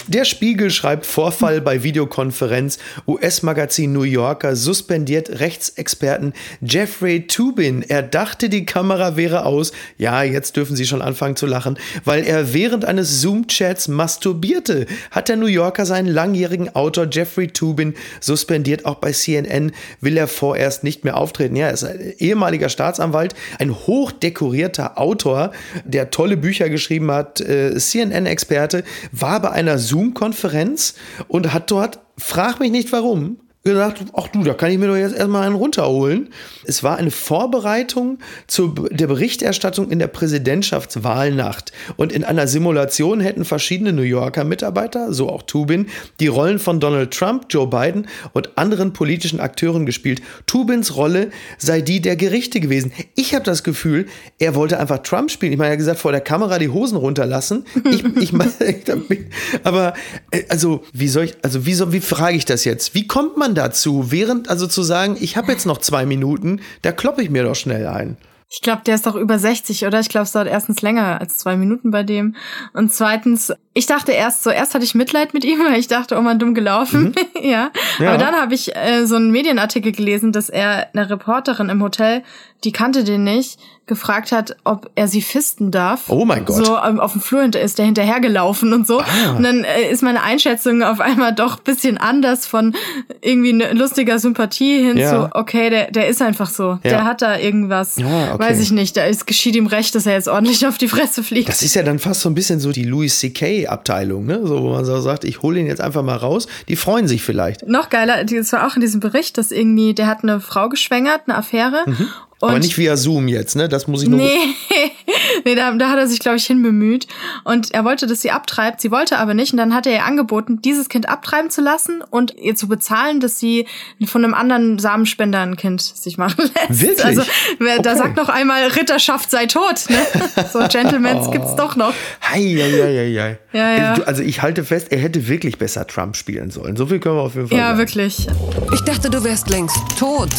Der 0.09 0.25
Spiegel 0.25 0.71
schreibt 0.71 1.07
Vorfall 1.07 1.61
bei 1.61 1.85
Videokonferenz. 1.85 2.79
US-Magazin 3.07 3.93
New 3.93 4.03
Yorker 4.03 4.57
suspendiert 4.57 5.39
Rechtsexperten 5.39 6.33
Jeffrey 6.61 7.29
Tubin. 7.29 7.85
Er 7.87 8.03
dachte, 8.03 8.49
die 8.49 8.67
Kamera 8.67 9.17
wäre 9.17 9.45
aus. 9.45 9.71
Ja, 9.99 10.25
jetzt 10.25 10.57
dürfen 10.57 10.75
Sie 10.75 10.87
schon 10.87 11.03
anfangen 11.03 11.37
zu 11.37 11.47
lachen, 11.47 11.79
weil 12.05 12.25
er 12.25 12.53
während 12.53 12.85
eines 12.85 13.21
Zoom-Chats 13.21 13.87
masturbierte. 13.87 14.87
Hat 15.13 15.29
der 15.29 15.37
New 15.37 15.47
Yorker 15.47 15.87
seinen 15.87 16.09
langjährigen 16.09 16.75
Autor 16.75 17.07
Jeffrey 17.09 17.47
Tubin 17.47 17.95
suspendiert. 18.21 18.85
Auch 18.85 18.97
bei 18.97 19.13
CNN 19.13 19.71
will 20.01 20.17
er 20.17 20.27
vorerst 20.27 20.83
nicht 20.83 21.05
mehr 21.05 21.17
auftreten. 21.17 21.55
Ja, 21.55 21.69
er 21.69 21.75
ist 21.75 21.85
ein 21.85 22.15
ehemaliger 22.19 22.71
Staatsanwalt, 22.71 23.37
ein 23.61 23.73
hochdekorierter 23.73 24.99
Autor, 24.99 25.53
der 25.85 26.11
tolle 26.11 26.37
Bücher 26.37 26.69
geschrieben 26.69 27.13
hat, 27.13 27.41
äh, 27.41 27.77
CNN-Experte, 27.77 28.83
war 29.13 29.41
bei 29.41 29.51
einer 29.51 29.79
Zoom-Konferenz 29.93 30.95
und 31.29 31.53
hat 31.53 31.71
dort, 31.71 32.01
frag 32.17 32.61
mich 32.61 32.71
nicht 32.71 32.91
warum, 32.93 33.39
gesagt, 33.71 34.05
ach 34.15 34.27
du, 34.29 34.43
da 34.43 34.55
kann 34.55 34.73
ich 34.73 34.79
mir 34.79 34.89
doch 34.89 34.97
jetzt 34.97 35.15
erstmal 35.15 35.47
einen 35.47 35.55
runterholen. 35.55 36.31
Es 36.65 36.83
war 36.83 36.97
eine 36.97 37.13
Vorbereitung 37.13 38.19
zu 38.49 38.75
der 38.91 39.07
Berichterstattung 39.07 39.91
in 39.91 40.01
der 40.01 40.09
Präsidentschaftswahlnacht. 40.09 41.73
Und 41.97 42.13
in 42.13 42.25
einer 42.25 42.49
Simulation 42.49 43.21
hätten 43.21 43.45
verschiedene 43.45 43.93
New 43.93 44.03
Yorker 44.03 44.43
Mitarbeiter, 44.43 45.13
so 45.13 45.29
auch 45.29 45.43
Tubin, 45.43 45.87
die 46.19 46.27
Rollen 46.27 46.59
von 46.59 46.81
Donald 46.81 47.13
Trump, 47.13 47.47
Joe 47.51 47.69
Biden 47.69 48.09
und 48.33 48.59
anderen 48.59 48.93
politischen 48.93 49.39
Akteuren 49.39 49.87
gespielt. 49.87 50.23
Tubins 50.47 50.97
Rolle 50.97 51.31
sei 51.59 51.83
die 51.83 52.01
der 52.01 52.17
Gerichte 52.17 52.59
gewesen. 52.59 52.93
Ich 53.15 53.33
habe 53.33 53.45
das 53.45 53.63
Gefühl, 53.63 54.07
er 54.41 54.57
wollte 54.57 54.81
einfach 54.81 54.99
Trump 54.99 55.31
spielen. 55.31 55.53
Ich 55.53 55.59
meine, 55.59 55.69
er 55.69 55.73
hat 55.73 55.79
gesagt, 55.79 56.01
vor 56.01 56.11
der 56.11 56.21
Kamera 56.21 56.59
die 56.59 56.69
Hosen 56.69 56.97
runterlassen. 56.97 57.65
Ich, 57.89 58.05
ich 58.17 58.33
meine, 58.33 58.51
aber 59.63 59.95
äh, 60.33 60.43
also, 60.49 60.83
wie 60.93 61.09
soll 61.09 61.25
ich, 61.25 61.37
also 61.43 61.65
wie, 61.65 61.75
soll, 61.75 61.93
wie 61.93 62.01
frage 62.01 62.37
ich 62.37 62.45
das 62.45 62.65
jetzt? 62.65 62.95
Wie 62.95 63.07
kommt 63.07 63.37
man 63.37 63.52
dazu, 63.55 64.11
während 64.11 64.49
also 64.49 64.67
zu 64.67 64.83
sagen, 64.83 65.17
ich 65.21 65.37
habe 65.37 65.53
jetzt 65.53 65.67
noch 65.67 65.79
zwei 65.79 66.07
Minuten, 66.07 66.61
da 66.83 66.93
kloppe 66.93 67.23
ich 67.23 67.31
mir 67.31 67.45
doch 67.45 67.55
schnell 67.55 67.87
ein. 67.87 68.17
Ich 68.55 68.61
glaube, 68.61 68.83
der 68.85 68.97
ist 68.97 69.07
doch 69.07 69.15
über 69.15 69.39
60, 69.39 69.87
oder? 69.87 69.99
Ich 70.01 70.11
glaube, 70.11 70.25
es 70.25 70.33
dauert 70.33 70.47
erstens 70.47 70.83
länger 70.83 71.19
als 71.23 71.39
zwei 71.39 71.57
Minuten 71.57 71.91
bei 71.91 72.03
dem. 72.03 72.37
Und 72.75 72.93
zweitens, 72.93 73.51
ich 73.73 73.87
dachte 73.87 74.13
erst 74.13 74.43
so, 74.43 74.51
erst 74.51 74.75
hatte 74.75 74.85
ich 74.85 74.95
Mitleid 74.95 75.33
mit 75.33 75.43
ihm, 75.43 75.59
weil 75.65 75.81
ich 75.81 75.89
dachte, 75.89 76.19
oh 76.19 76.21
man, 76.21 76.39
dumm 76.39 76.55
gelaufen. 76.55 77.15
Mhm. 77.35 77.43
ja. 77.43 77.71
ja. 77.99 78.09
Aber 78.09 78.19
dann 78.19 78.35
habe 78.35 78.53
ich 78.55 78.77
äh, 78.77 79.07
so 79.07 79.17
einen 79.17 79.31
Medienartikel 79.31 79.93
gelesen, 79.93 80.33
dass 80.33 80.51
er 80.51 80.89
eine 80.93 81.09
Reporterin 81.09 81.71
im 81.71 81.83
Hotel, 81.83 82.23
die 82.65 82.73
kannte 82.73 83.05
den 83.05 83.25
nicht, 83.25 83.59
gefragt 83.87 84.31
hat, 84.31 84.57
ob 84.65 84.91
er 84.95 85.09
sie 85.09 85.21
fisten 85.21 85.73
darf. 85.73 86.09
Oh 86.09 86.25
mein 86.25 86.45
Gott. 86.45 86.65
So 86.65 86.79
ähm, 86.79 87.01
auf 87.01 87.13
dem 87.13 87.21
Flur 87.21 87.43
ist 87.55 87.79
der 87.79 87.85
hinterhergelaufen 87.85 88.73
und 88.73 88.87
so. 88.87 89.01
Ah. 89.01 89.37
Und 89.37 89.43
dann 89.43 89.65
äh, 89.65 89.91
ist 89.91 90.03
meine 90.03 90.23
Einschätzung 90.23 90.83
auf 90.83 91.01
einmal 91.01 91.35
doch 91.35 91.59
bisschen 91.59 91.99
anders 91.99 92.47
von 92.47 92.75
irgendwie 93.21 93.53
ne, 93.53 93.73
lustiger 93.73 94.21
Sympathie 94.21 94.85
hin 94.85 94.97
ja. 94.97 95.11
zu, 95.11 95.31
okay, 95.37 95.69
der, 95.69 95.91
der 95.91 96.07
ist 96.07 96.23
einfach 96.23 96.49
so. 96.49 96.79
Ja. 96.85 96.91
Der 96.91 97.05
hat 97.05 97.23
da 97.23 97.37
irgendwas, 97.37 97.97
ja, 97.97 98.35
okay. 98.35 98.39
Weiß 98.43 98.61
ich 98.61 98.71
nicht, 98.71 98.97
da 98.97 99.05
ist, 99.05 99.27
geschieht 99.27 99.57
ihm 99.57 99.67
recht, 99.67 99.95
dass 99.95 100.07
er 100.07 100.15
jetzt 100.15 100.29
ordentlich 100.29 100.67
auf 100.67 100.79
die 100.79 100.89
Fresse 100.89 101.23
fliegt. 101.23 101.49
Das 101.49 101.63
ist 101.63 101.75
ja 101.75 101.83
dann 101.83 101.99
fast 101.99 102.21
so 102.21 102.29
ein 102.29 102.35
bisschen 102.35 102.61
so 102.61 102.73
die 102.73 102.85
Louis 102.85 103.19
C.K. 103.19 103.67
Abteilung, 103.67 104.27
ne? 104.27 104.41
So, 104.45 104.63
wo 104.63 104.71
man 104.71 104.85
so 104.85 105.01
sagt, 105.01 105.25
ich 105.25 105.43
hole 105.43 105.61
ihn 105.61 105.67
jetzt 105.67 105.81
einfach 105.81 106.03
mal 106.03 106.17
raus. 106.17 106.47
Die 106.69 106.77
freuen 106.77 107.09
sich 107.09 107.23
vielleicht. 107.23 107.67
Noch 107.67 107.89
geiler, 107.89 108.25
das 108.25 108.53
war 108.53 108.67
auch 108.67 108.75
in 108.75 108.81
diesem 108.81 109.01
Bericht, 109.01 109.39
dass 109.39 109.51
irgendwie, 109.51 109.95
der 109.95 110.07
hat 110.07 110.23
eine 110.23 110.41
Frau 110.41 110.69
geschwängert, 110.69 111.23
eine 111.27 111.37
Affäre. 111.37 111.85
Mhm. 111.87 112.09
Und 112.43 112.51
Aber 112.51 112.59
nicht 112.59 112.77
via 112.77 112.97
Zoom 112.97 113.29
jetzt, 113.29 113.55
ne? 113.55 113.69
Das 113.69 113.87
muss 113.87 114.03
ich 114.03 114.09
nur. 114.09 114.19
Nee, 114.19 114.37
nee 115.45 115.55
da, 115.55 115.71
da 115.77 115.91
hat 115.91 115.99
er 115.99 116.09
sich, 116.09 116.19
glaube 116.19 116.39
ich, 116.39 116.45
hinbemüht. 116.45 117.07
Und 117.45 117.73
er 117.73 117.85
wollte, 117.85 118.09
dass 118.09 118.21
sie 118.21 118.33
abtreibt. 118.33 118.81
Sie 118.81 118.91
wollte 118.91 119.21
aber 119.21 119.33
nicht. 119.33 119.53
Und 119.53 119.59
dann 119.59 119.73
hat 119.73 119.87
er 119.87 119.93
ihr 119.93 120.05
angeboten, 120.05 120.61
dieses 120.61 120.89
Kind 120.89 121.09
abtreiben 121.09 121.53
zu 121.53 121.61
lassen 121.61 122.03
und 122.11 122.35
ihr 122.37 122.57
zu 122.57 122.67
bezahlen, 122.67 123.21
dass 123.21 123.39
sie 123.39 123.69
von 124.07 124.25
einem 124.25 124.35
anderen 124.35 124.81
Samenspender 124.81 125.39
ein 125.39 125.57
Kind 125.57 125.83
sich 125.83 126.19
machen 126.19 126.51
lässt. 126.69 126.83
Wirklich? 126.83 127.05
Also, 127.05 127.23
wer, 127.61 127.75
okay. 127.75 127.83
da 127.83 127.95
sagt 127.95 128.17
noch 128.17 128.29
einmal, 128.29 128.67
Ritterschaft 128.67 129.31
sei 129.31 129.47
tot. 129.47 129.85
Ne? 129.89 129.99
So 130.53 130.59
Gentlemans 130.69 131.29
oh. 131.29 131.31
gibt's 131.31 131.55
doch 131.55 131.77
noch. 131.77 131.95
Hei, 132.29 132.41
hei, 132.41 132.73
hei, 132.73 133.21
hei. 133.21 133.39
Ja, 133.53 133.77
ja. 133.77 134.03
Also 134.03 134.25
ich 134.25 134.43
halte 134.43 134.65
fest, 134.65 134.91
er 134.91 134.99
hätte 134.99 135.29
wirklich 135.29 135.59
besser 135.59 135.87
Trump 135.87 136.17
spielen 136.17 136.51
sollen. 136.51 136.75
So 136.75 136.87
viel 136.87 136.99
können 136.99 137.15
wir 137.15 137.23
auf 137.23 137.37
jeden 137.37 137.47
Fall 137.47 137.57
ja, 137.57 137.69
sagen. 137.69 137.79
Ja, 137.79 137.79
wirklich. 137.79 138.27
Ich 138.73 138.81
dachte, 138.81 139.11
du 139.11 139.23
wärst 139.23 139.49
längst 139.49 139.79
tot. 139.97 140.31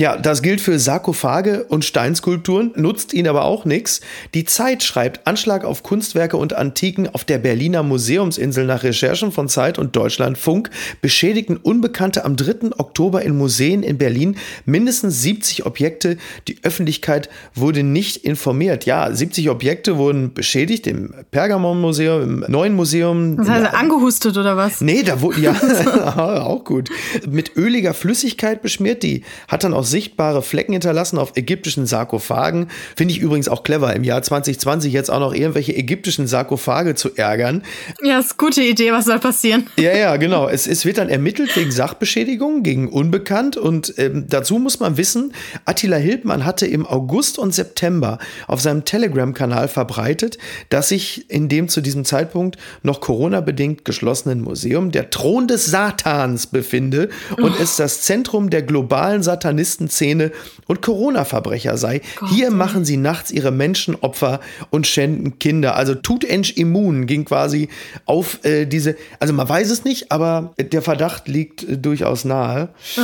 Ja, 0.00 0.16
das 0.16 0.40
gilt 0.40 0.62
für 0.62 0.78
Sarkophage 0.78 1.64
und 1.64 1.84
Steinskulpturen, 1.84 2.72
nutzt 2.74 3.12
ihnen 3.12 3.28
aber 3.28 3.44
auch 3.44 3.66
nichts. 3.66 4.00
Die 4.32 4.46
Zeit 4.46 4.82
schreibt 4.82 5.26
Anschlag 5.26 5.62
auf 5.62 5.82
Kunstwerke 5.82 6.38
und 6.38 6.54
Antiken 6.54 7.06
auf 7.06 7.24
der 7.24 7.36
Berliner 7.36 7.82
Museumsinsel 7.82 8.64
nach 8.64 8.82
Recherchen 8.82 9.30
von 9.30 9.50
Zeit 9.50 9.78
und 9.78 9.94
Deutschlandfunk 9.94 10.70
beschädigten 11.02 11.58
Unbekannte 11.58 12.24
am 12.24 12.36
3. 12.36 12.78
Oktober 12.78 13.20
in 13.20 13.36
Museen 13.36 13.82
in 13.82 13.98
Berlin 13.98 14.38
mindestens 14.64 15.20
70 15.20 15.66
Objekte. 15.66 16.16
Die 16.48 16.56
Öffentlichkeit 16.62 17.28
wurde 17.54 17.82
nicht 17.82 18.24
informiert. 18.24 18.86
Ja, 18.86 19.12
70 19.12 19.50
Objekte 19.50 19.98
wurden 19.98 20.32
beschädigt 20.32 20.86
im 20.86 21.12
Pergamon-Museum, 21.30 22.22
im 22.22 22.44
Neuen 22.48 22.74
Museum. 22.74 23.36
Das 23.36 23.50
heißt, 23.50 23.74
angehustet 23.74 24.38
oder 24.38 24.56
was? 24.56 24.80
Nee, 24.80 25.02
da 25.02 25.20
wurde, 25.20 25.42
ja, 25.42 25.52
auch 26.42 26.64
gut. 26.64 26.88
Mit 27.28 27.54
öliger 27.58 27.92
Flüssigkeit 27.92 28.62
beschmiert. 28.62 29.02
Die 29.02 29.24
hat 29.46 29.62
dann 29.62 29.74
auch 29.74 29.89
sichtbare 29.90 30.42
Flecken 30.42 30.72
hinterlassen 30.72 31.18
auf 31.18 31.36
ägyptischen 31.36 31.86
Sarkophagen. 31.86 32.68
Finde 32.96 33.14
ich 33.14 33.20
übrigens 33.20 33.48
auch 33.48 33.62
clever, 33.62 33.94
im 33.94 34.04
Jahr 34.04 34.22
2020 34.22 34.92
jetzt 34.92 35.10
auch 35.10 35.20
noch 35.20 35.34
irgendwelche 35.34 35.76
ägyptischen 35.76 36.26
Sarkophage 36.26 36.94
zu 36.94 37.14
ärgern. 37.16 37.62
Ja, 38.02 38.18
ist 38.18 38.32
eine 38.32 38.36
gute 38.38 38.62
Idee, 38.62 38.92
was 38.92 39.06
soll 39.06 39.18
passieren? 39.18 39.66
Ja, 39.76 39.94
ja, 39.94 40.16
genau. 40.16 40.48
Es, 40.48 40.66
es 40.66 40.84
wird 40.84 40.98
dann 40.98 41.08
ermittelt 41.08 41.54
wegen 41.56 41.70
Sachbeschädigung, 41.70 42.62
gegen 42.62 42.88
Unbekannt. 42.88 43.56
Und 43.56 43.94
ähm, 43.98 44.26
dazu 44.28 44.58
muss 44.58 44.80
man 44.80 44.96
wissen, 44.96 45.32
Attila 45.64 45.96
Hildmann 45.96 46.44
hatte 46.44 46.66
im 46.66 46.86
August 46.86 47.38
und 47.38 47.54
September 47.54 48.18
auf 48.46 48.60
seinem 48.60 48.84
Telegram-Kanal 48.84 49.68
verbreitet, 49.68 50.38
dass 50.68 50.88
sich 50.88 51.30
in 51.30 51.48
dem 51.48 51.68
zu 51.68 51.80
diesem 51.80 52.04
Zeitpunkt 52.04 52.56
noch 52.82 53.00
Corona-bedingt 53.00 53.84
geschlossenen 53.84 54.40
Museum 54.40 54.90
der 54.90 55.10
Thron 55.10 55.48
des 55.48 55.66
Satans 55.66 56.46
befinde 56.46 57.08
und 57.36 57.52
oh. 57.58 57.62
es 57.62 57.76
das 57.76 58.02
Zentrum 58.02 58.50
der 58.50 58.62
globalen 58.62 59.22
Satanisten 59.22 59.79
Terroristenszene 59.80 60.32
und 60.66 60.82
Corona-Verbrecher 60.82 61.76
sei. 61.76 62.00
Gott, 62.16 62.30
Hier 62.30 62.50
machen 62.50 62.84
sie 62.84 62.96
nachts 62.96 63.30
ihre 63.30 63.50
Menschenopfer 63.50 64.40
und 64.70 64.86
schänden 64.86 65.38
Kinder. 65.38 65.76
Also 65.76 65.94
Tutench 65.94 66.56
Immun 66.56 67.06
ging 67.06 67.24
quasi 67.24 67.68
auf 68.06 68.44
äh, 68.44 68.66
diese, 68.66 68.96
also 69.18 69.32
man 69.32 69.48
weiß 69.48 69.70
es 69.70 69.84
nicht, 69.84 70.12
aber 70.12 70.52
der 70.58 70.82
Verdacht 70.82 71.28
liegt 71.28 71.64
äh, 71.64 71.78
durchaus 71.78 72.24
nahe. 72.24 72.68
Oh. 72.98 73.00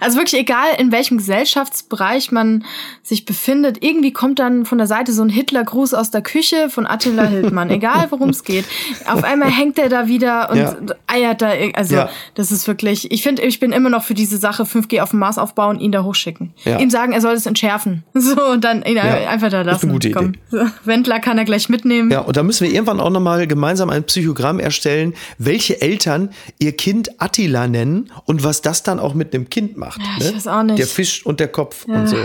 Also 0.00 0.16
wirklich 0.18 0.40
egal, 0.40 0.66
in 0.78 0.92
welchem 0.92 1.18
Gesellschaftsbereich 1.18 2.32
man 2.32 2.64
sich 3.02 3.24
befindet, 3.24 3.82
irgendwie 3.84 4.12
kommt 4.12 4.38
dann 4.38 4.64
von 4.64 4.78
der 4.78 4.86
Seite 4.86 5.12
so 5.12 5.22
ein 5.22 5.28
Hitlergruß 5.28 5.94
aus 5.94 6.10
der 6.10 6.22
Küche 6.22 6.68
von 6.70 6.86
Attila 6.86 7.24
Hildmann, 7.24 7.70
egal 7.70 8.06
worum 8.10 8.30
es 8.30 8.44
geht. 8.44 8.64
Auf 9.06 9.24
einmal 9.24 9.50
hängt 9.50 9.78
er 9.78 9.88
da 9.88 10.06
wieder 10.08 10.50
und 10.50 10.58
Ja. 10.58 10.76
eiert 11.06 11.42
da, 11.42 11.50
also 11.74 11.94
Ja. 11.94 12.10
das 12.34 12.52
ist 12.52 12.66
wirklich, 12.66 13.10
ich 13.10 13.22
finde, 13.22 13.42
ich 13.42 13.60
bin 13.60 13.72
immer 13.72 13.90
noch 13.90 14.02
für 14.04 14.14
diese 14.14 14.36
Sache 14.38 14.64
5G 14.64 15.00
auf 15.02 15.10
dem 15.10 15.18
Mars 15.18 15.38
aufbauen, 15.38 15.78
ihn 15.80 15.92
da 15.92 16.02
hochschicken. 16.04 16.52
Ja. 16.64 16.78
Ihm 16.78 16.90
sagen, 16.90 17.12
er 17.12 17.20
soll 17.20 17.34
es 17.34 17.46
entschärfen. 17.46 18.02
So, 18.14 18.40
und 18.52 18.62
dann 18.64 18.82
ihn 18.84 18.98
einfach 18.98 19.50
da 19.50 19.62
Das 19.64 19.82
ist 19.82 19.82
lassen. 19.82 19.86
eine 19.86 19.92
gute 19.94 20.08
Idee. 20.08 20.38
So, 20.50 20.58
Wendler 20.84 21.18
kann 21.20 21.36
er 21.38 21.44
gleich 21.44 21.68
mitnehmen. 21.68 22.10
Ja, 22.10 22.20
und 22.20 22.36
da 22.36 22.42
müssen 22.42 22.64
wir 22.66 22.72
irgendwann 22.72 23.00
auch 23.00 23.10
nochmal 23.10 23.46
gemeinsam 23.46 23.90
ein 23.90 24.04
Psychogramm 24.04 24.58
erstellen, 24.60 25.14
welche 25.38 25.80
Eltern 25.82 26.30
ihr 26.58 26.72
Kind 26.76 27.20
Attila 27.20 27.66
nennen 27.66 28.10
und 28.26 28.44
was 28.44 28.62
das 28.62 28.84
dann 28.84 29.00
auch 29.00 29.14
mit 29.14 29.34
einem 29.34 29.50
Kind 29.50 29.71
macht. 29.76 30.00
Ja, 30.00 30.06
ich 30.18 30.30
ne? 30.30 30.36
weiß 30.36 30.46
auch 30.46 30.62
nicht. 30.62 30.78
Der 30.78 30.86
Fisch 30.86 31.24
und 31.26 31.40
der 31.40 31.48
Kopf 31.48 31.84
und 31.86 32.08
so. 32.08 32.16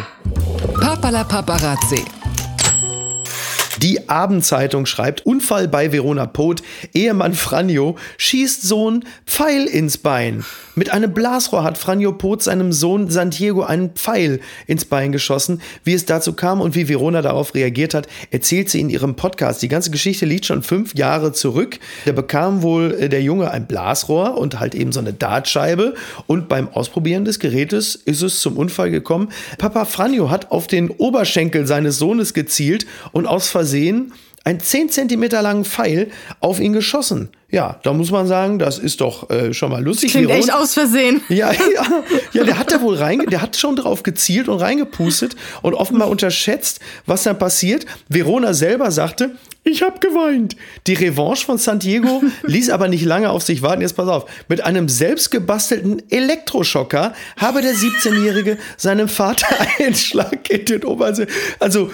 Papala 0.80 1.24
Paparazzi. 1.24 2.04
Die 3.82 4.10
Abendzeitung 4.10 4.88
schreibt, 4.88 5.26
Unfall 5.26 5.68
bei 5.68 5.92
Verona 5.92 6.26
Poth, 6.26 6.64
Ehemann 6.96 7.36
Franjo 7.36 7.96
schießt 8.18 8.64
Sohn 8.64 9.06
Pfeil 9.28 9.66
ins 9.66 10.00
Bein. 10.00 10.44
Mit 10.74 10.92
einem 10.92 11.14
Blasrohr 11.14 11.64
hat 11.64 11.78
Franjo 11.78 12.12
Poth 12.12 12.44
seinem 12.44 12.72
Sohn 12.72 13.10
Santiago 13.10 13.64
einen 13.64 13.92
Pfeil 13.92 14.40
ins 14.66 14.86
Bein 14.86 15.12
geschossen. 15.12 15.62
Wie 15.84 15.94
es 15.94 16.06
dazu 16.06 16.34
kam 16.34 16.60
und 16.60 16.76
wie 16.76 16.90
Verona 16.90 17.22
darauf 17.22 17.54
reagiert 17.54 17.94
hat, 17.94 18.08
erzählt 18.32 18.70
sie 18.70 18.80
in 18.80 18.90
ihrem 18.90 19.16
Podcast. 19.16 19.62
Die 19.62 19.68
ganze 19.68 19.92
Geschichte 19.92 20.26
liegt 20.26 20.46
schon 20.46 20.64
fünf 20.64 20.96
Jahre 20.96 21.34
zurück. 21.34 21.80
Da 22.06 22.14
bekam 22.14 22.64
wohl 22.64 22.96
äh, 23.00 23.10
der 23.10 23.22
Junge 23.22 23.52
ein 23.52 23.68
Blasrohr 23.68 24.38
und 24.38 24.60
halt 24.60 24.74
eben 24.74 24.92
so 24.92 25.00
eine 25.00 25.14
Dartscheibe. 25.14 25.94
Und 26.26 26.50
beim 26.50 26.68
Ausprobieren 26.68 27.26
des 27.26 27.40
Gerätes 27.40 27.96
ist 27.96 28.24
es 28.24 28.40
zum 28.40 28.58
Unfall 28.58 28.90
gekommen. 28.90 29.30
Papa 29.60 29.86
Franjo 29.86 30.30
hat 30.30 30.52
auf 30.52 30.66
den 30.66 30.90
Oberschenkel 30.90 31.68
seines 31.68 31.98
Sohnes 32.00 32.34
gezielt 32.34 32.86
und 33.12 33.28
aus 33.28 33.50
Versehen 33.50 33.67
einen 34.44 34.60
10 34.60 34.90
Zentimeter 34.90 35.42
langen 35.42 35.66
Pfeil 35.66 36.10
auf 36.40 36.60
ihn 36.60 36.74
geschossen. 36.74 37.30
Ja, 37.50 37.80
da 37.84 37.94
muss 37.94 38.12
man 38.12 38.28
sagen, 38.28 38.60
das 38.60 38.78
ist 38.78 39.00
doch 39.00 39.30
äh, 39.30 39.54
schon 39.54 39.72
mal 39.72 39.82
lustig. 39.82 40.12
Klingt 40.12 40.30
echt 40.32 40.54
aus 40.54 40.74
Versehen. 40.74 41.22
ja, 41.30 41.54
ja, 41.54 42.04
ja, 42.34 42.44
der 42.44 42.60
hat 42.60 42.74
da 42.74 42.82
wohl 42.82 42.96
rein, 42.96 43.20
der 43.32 43.42
hat 43.42 43.56
schon 43.56 43.78
drauf 43.78 44.04
gezielt 44.04 44.50
und 44.50 44.60
reingepustet 44.60 45.38
und 45.62 45.74
offenbar 45.74 46.10
unterschätzt, 46.10 46.82
was 47.06 47.24
dann 47.24 47.40
passiert. 47.40 47.86
Verona 48.10 48.54
selber 48.54 48.92
sagte, 48.92 49.32
ich 49.68 49.82
habe 49.82 50.00
geweint. 50.00 50.56
Die 50.88 50.94
Revanche 50.94 51.46
von 51.46 51.58
Santiago 51.58 52.24
ließ 52.44 52.70
aber 52.70 52.88
nicht 52.88 53.04
lange 53.04 53.30
auf 53.30 53.44
sich 53.44 53.62
warten. 53.62 53.82
Jetzt 53.82 53.98
pass 53.98 54.08
auf. 54.08 54.26
Mit 54.48 54.64
einem 54.64 54.88
selbstgebastelten 54.88 56.04
Elektroschocker 56.10 57.14
habe 57.36 57.62
der 57.62 57.74
17-Jährige 57.74 58.58
seinem 58.78 59.10
Vater 59.10 59.48
einen 59.80 59.94
Schlag 59.94 60.50
in 60.50 60.66
den 60.66 60.86
Oberse. 60.86 61.28
Also, 61.60 61.92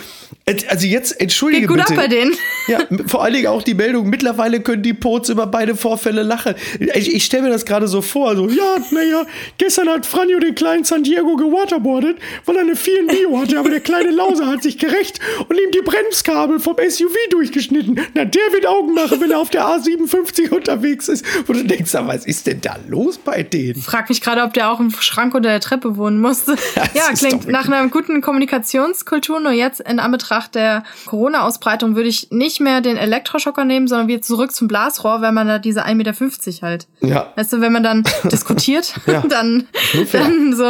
also 0.67 0.85
jetzt 0.87 1.19
entschuldige 1.19 1.61
Geht 1.61 1.69
gut 1.69 1.77
bitte. 1.77 1.93
ab 1.93 1.97
bei 1.97 2.07
denen. 2.07 2.33
Ja, 2.67 2.79
vor 3.07 3.23
allen 3.23 3.33
Dingen 3.33 3.47
auch 3.47 3.63
die 3.63 3.73
Meldung, 3.73 4.09
mittlerweile 4.09 4.61
können 4.61 4.83
die 4.83 4.93
Pots 4.93 5.29
über 5.29 5.42
beide 5.45 5.75
Vorfälle 5.75 6.23
lachen. 6.23 6.55
Ich, 6.93 7.13
ich 7.13 7.25
stelle 7.25 7.43
mir 7.43 7.49
das 7.49 7.65
gerade 7.65 7.87
so 7.87 8.01
vor, 8.01 8.35
so, 8.35 8.47
ja, 8.47 8.77
naja, 8.91 9.25
gestern 9.57 9.89
hat 9.89 10.05
Franjo 10.05 10.39
den 10.39 10.55
kleinen 10.55 10.83
Santiago 10.83 11.35
gewaterboardet, 11.35 12.17
weil 12.45 12.55
er 12.55 12.61
eine 12.61 12.75
4 12.75 13.07
Bio 13.07 13.39
hatte, 13.39 13.59
aber 13.59 13.69
der 13.69 13.79
kleine 13.79 14.11
Lauser 14.11 14.47
hat 14.47 14.63
sich 14.63 14.77
gerecht 14.77 15.19
und 15.47 15.59
ihm 15.59 15.71
die 15.71 15.81
Bremskabel 15.81 16.59
vom 16.59 16.75
SUV 16.77 17.13
durchgeschnitten. 17.29 17.99
Na, 18.13 18.25
der 18.25 18.41
wird 18.51 18.65
Augen 18.65 18.93
machen, 18.93 19.21
wenn 19.21 19.31
er 19.31 19.39
auf 19.39 19.49
der 19.49 19.65
A57 19.65 20.49
unterwegs 20.51 21.07
ist. 21.07 21.25
Wo 21.47 21.53
du 21.53 21.63
denkst, 21.63 21.93
was 21.93 22.25
ist 22.25 22.47
denn 22.47 22.61
da 22.61 22.77
los 22.87 23.17
bei 23.17 23.43
denen? 23.43 23.81
Frag 23.81 24.09
mich 24.09 24.21
gerade, 24.21 24.41
ob 24.43 24.53
der 24.53 24.71
auch 24.71 24.79
im 24.79 24.91
Schrank 24.91 25.33
unter 25.33 25.49
der 25.49 25.59
Treppe 25.59 25.97
wohnen 25.97 26.19
musste. 26.19 26.55
Das 26.75 26.93
Ja, 26.93 27.11
klingt 27.13 27.47
nach 27.47 27.67
einer 27.67 27.87
guten 27.87 28.21
Kommunikationskultur. 28.21 29.39
Nur 29.39 29.51
jetzt 29.51 29.79
in 29.81 29.99
Anbetracht 29.99 30.55
der 30.55 30.83
Corona-Ausbreitung 31.05 31.95
würde 31.95 32.09
ich 32.09 32.29
nicht 32.31 32.59
mehr 32.59 32.81
den 32.81 32.97
Elektroschocker 32.97 33.65
nehmen, 33.65 33.87
sondern 33.87 34.07
wieder 34.07 34.21
zurück 34.21 34.51
zum 34.51 34.67
Blasrohr, 34.67 35.21
wenn 35.21 35.32
man 35.33 35.47
da 35.47 35.59
diese 35.59 35.85
1,50 35.85 35.95
Meter 35.95 36.13
halt. 36.61 36.87
Ja. 37.01 37.33
Weißt 37.35 37.53
du, 37.53 37.61
wenn 37.61 37.71
man 37.71 37.83
dann 37.83 38.03
diskutiert, 38.31 38.93
Ja. 39.07 39.21
dann, 39.27 39.67
dann 40.11 40.55
so 40.55 40.63